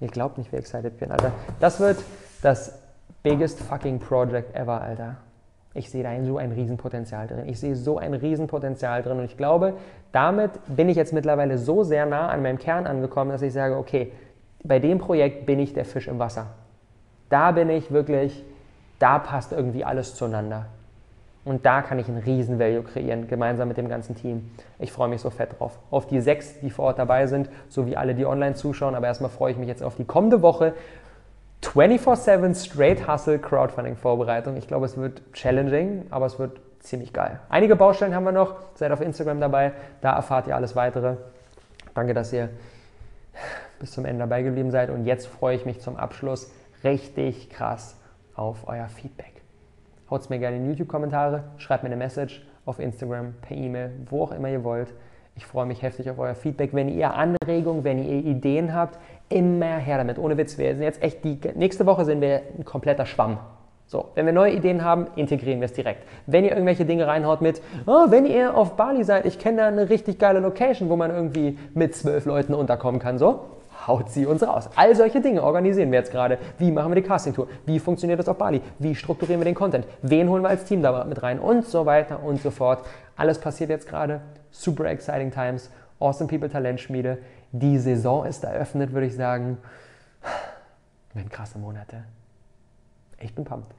Ihr 0.00 0.08
glaubt 0.08 0.38
nicht, 0.38 0.52
wie 0.52 0.56
excited 0.56 0.98
bin, 0.98 1.10
Alter. 1.10 1.32
Das 1.60 1.80
wird 1.80 1.98
das 2.42 2.78
biggest 3.22 3.60
fucking 3.60 4.00
project 4.00 4.54
ever, 4.54 4.80
Alter. 4.80 5.16
Ich 5.72 5.90
sehe 5.90 6.04
da 6.04 6.24
so 6.24 6.38
ein 6.38 6.52
Riesenpotenzial 6.52 7.26
drin. 7.26 7.48
Ich 7.48 7.58
sehe 7.58 7.74
so 7.74 7.98
ein 7.98 8.14
Riesenpotenzial 8.14 9.02
drin. 9.02 9.18
Und 9.18 9.24
ich 9.24 9.36
glaube, 9.36 9.74
damit 10.12 10.52
bin 10.68 10.88
ich 10.88 10.96
jetzt 10.96 11.12
mittlerweile 11.12 11.58
so 11.58 11.82
sehr 11.82 12.06
nah 12.06 12.28
an 12.28 12.42
meinem 12.42 12.58
Kern 12.58 12.86
angekommen, 12.86 13.30
dass 13.30 13.42
ich 13.42 13.52
sage, 13.52 13.76
okay, 13.76 14.12
bei 14.62 14.78
dem 14.78 14.98
Projekt 14.98 15.46
bin 15.46 15.58
ich 15.58 15.72
der 15.72 15.84
Fisch 15.84 16.06
im 16.06 16.18
Wasser. 16.18 16.46
Da 17.28 17.50
bin 17.50 17.70
ich 17.70 17.90
wirklich, 17.90 18.44
da 19.00 19.18
passt 19.18 19.52
irgendwie 19.52 19.84
alles 19.84 20.14
zueinander. 20.14 20.66
Und 21.44 21.66
da 21.66 21.82
kann 21.82 21.98
ich 21.98 22.08
einen 22.08 22.18
riesen 22.18 22.58
Value 22.58 22.82
kreieren, 22.82 23.28
gemeinsam 23.28 23.68
mit 23.68 23.76
dem 23.76 23.88
ganzen 23.88 24.14
Team. 24.14 24.50
Ich 24.78 24.92
freue 24.92 25.08
mich 25.08 25.20
so 25.20 25.28
fett 25.28 25.58
drauf. 25.58 25.78
Auf 25.90 26.06
die 26.06 26.20
sechs, 26.20 26.60
die 26.60 26.70
vor 26.70 26.86
Ort 26.86 26.98
dabei 26.98 27.26
sind, 27.26 27.50
sowie 27.68 27.96
alle, 27.96 28.14
die 28.14 28.24
online 28.24 28.54
zuschauen. 28.54 28.94
Aber 28.94 29.06
erstmal 29.06 29.30
freue 29.30 29.52
ich 29.52 29.58
mich 29.58 29.68
jetzt 29.68 29.82
auf 29.82 29.94
die 29.94 30.06
kommende 30.06 30.40
Woche. 30.40 30.72
24-7 31.62 32.54
Straight 32.54 33.08
Hustle 33.08 33.38
Crowdfunding 33.38 33.96
Vorbereitung. 33.96 34.56
Ich 34.56 34.68
glaube, 34.68 34.86
es 34.86 34.96
wird 34.96 35.22
challenging, 35.32 36.06
aber 36.10 36.26
es 36.26 36.38
wird 36.38 36.60
ziemlich 36.80 37.12
geil. 37.12 37.40
Einige 37.48 37.76
Baustellen 37.76 38.14
haben 38.14 38.24
wir 38.24 38.32
noch. 38.32 38.56
Seid 38.74 38.92
auf 38.92 39.00
Instagram 39.00 39.40
dabei. 39.40 39.72
Da 40.00 40.14
erfahrt 40.14 40.46
ihr 40.46 40.56
alles 40.56 40.76
weitere. 40.76 41.16
Danke, 41.94 42.14
dass 42.14 42.32
ihr 42.32 42.48
bis 43.80 43.92
zum 43.92 44.04
Ende 44.04 44.20
dabei 44.20 44.42
geblieben 44.42 44.70
seid. 44.70 44.90
Und 44.90 45.04
jetzt 45.04 45.26
freue 45.26 45.56
ich 45.56 45.66
mich 45.66 45.80
zum 45.80 45.96
Abschluss 45.96 46.50
richtig 46.82 47.50
krass 47.50 47.96
auf 48.34 48.66
euer 48.66 48.88
Feedback. 48.88 49.33
Haut 50.14 50.30
mir 50.30 50.38
gerne 50.38 50.56
in 50.56 50.68
YouTube-Kommentare, 50.68 51.42
schreibt 51.56 51.82
mir 51.82 51.88
eine 51.88 51.96
Message 51.96 52.46
auf 52.66 52.78
Instagram, 52.78 53.34
per 53.42 53.56
E-Mail, 53.56 53.90
wo 54.08 54.22
auch 54.22 54.32
immer 54.32 54.48
ihr 54.48 54.62
wollt. 54.62 54.94
Ich 55.36 55.44
freue 55.44 55.66
mich 55.66 55.82
heftig 55.82 56.08
auf 56.08 56.20
euer 56.20 56.36
Feedback. 56.36 56.72
Wenn 56.72 56.88
ihr 56.88 57.12
Anregungen, 57.14 57.82
wenn 57.82 57.98
ihr 57.98 58.24
Ideen 58.24 58.72
habt, 58.72 59.00
immer 59.28 59.78
her 59.78 59.98
damit. 59.98 60.18
Ohne 60.18 60.38
Witz, 60.38 60.56
wir 60.56 60.72
sind 60.74 60.84
jetzt 60.84 61.02
echt 61.02 61.24
die. 61.24 61.40
Nächste 61.56 61.86
Woche 61.86 62.04
sind 62.04 62.20
wir 62.20 62.42
ein 62.56 62.64
kompletter 62.64 63.06
Schwamm. 63.06 63.38
So, 63.86 64.10
wenn 64.14 64.26
wir 64.26 64.32
neue 64.32 64.52
Ideen 64.52 64.84
haben, 64.84 65.08
integrieren 65.16 65.60
wir 65.60 65.66
es 65.66 65.72
direkt. 65.72 66.04
Wenn 66.26 66.44
ihr 66.44 66.52
irgendwelche 66.52 66.84
Dinge 66.84 67.08
reinhaut 67.08 67.42
mit, 67.42 67.60
oh, 67.86 68.06
wenn 68.10 68.24
ihr 68.24 68.56
auf 68.56 68.76
Bali 68.76 69.02
seid, 69.02 69.26
ich 69.26 69.40
kenne 69.40 69.58
da 69.58 69.66
eine 69.66 69.90
richtig 69.90 70.20
geile 70.20 70.38
Location, 70.38 70.88
wo 70.88 70.96
man 70.96 71.10
irgendwie 71.10 71.58
mit 71.74 71.96
zwölf 71.96 72.24
Leuten 72.24 72.54
unterkommen 72.54 73.00
kann, 73.00 73.18
so, 73.18 73.40
haut 73.86 74.10
sie 74.10 74.26
uns 74.26 74.42
raus. 74.42 74.68
All 74.76 74.94
solche 74.94 75.20
Dinge 75.20 75.42
organisieren 75.42 75.90
wir 75.90 75.98
jetzt 75.98 76.10
gerade. 76.10 76.38
Wie 76.58 76.70
machen 76.70 76.90
wir 76.90 77.00
die 77.00 77.06
Casting-Tour? 77.06 77.48
Wie 77.66 77.78
funktioniert 77.78 78.18
das 78.18 78.28
auf 78.28 78.38
Bali? 78.38 78.60
Wie 78.78 78.94
strukturieren 78.94 79.40
wir 79.40 79.44
den 79.44 79.54
Content? 79.54 79.86
Wen 80.02 80.28
holen 80.28 80.42
wir 80.42 80.48
als 80.48 80.64
Team 80.64 80.82
da 80.82 81.04
mit 81.04 81.22
rein? 81.22 81.38
Und 81.38 81.66
so 81.66 81.86
weiter 81.86 82.22
und 82.22 82.40
so 82.40 82.50
fort. 82.50 82.84
Alles 83.16 83.38
passiert 83.38 83.70
jetzt 83.70 83.88
gerade. 83.88 84.20
Super 84.50 84.86
exciting 84.86 85.30
times. 85.30 85.70
Awesome 86.00 86.28
People 86.28 86.48
Talentschmiede. 86.48 87.18
Die 87.52 87.78
Saison 87.78 88.26
ist 88.26 88.44
eröffnet, 88.44 88.92
würde 88.92 89.06
ich 89.06 89.14
sagen. 89.14 89.58
Wenn 91.12 91.28
krasse 91.28 91.58
Monate. 91.58 92.04
Ich 93.18 93.34
bin 93.34 93.44
pumped. 93.44 93.70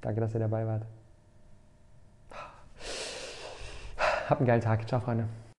Danke, 0.00 0.20
dass 0.20 0.34
ihr 0.34 0.40
dabei 0.40 0.66
wart. 0.66 0.82
Habt 4.28 4.40
einen 4.40 4.46
geilen 4.46 4.60
Tag. 4.60 4.88
Ciao, 4.88 5.00
Freunde. 5.00 5.24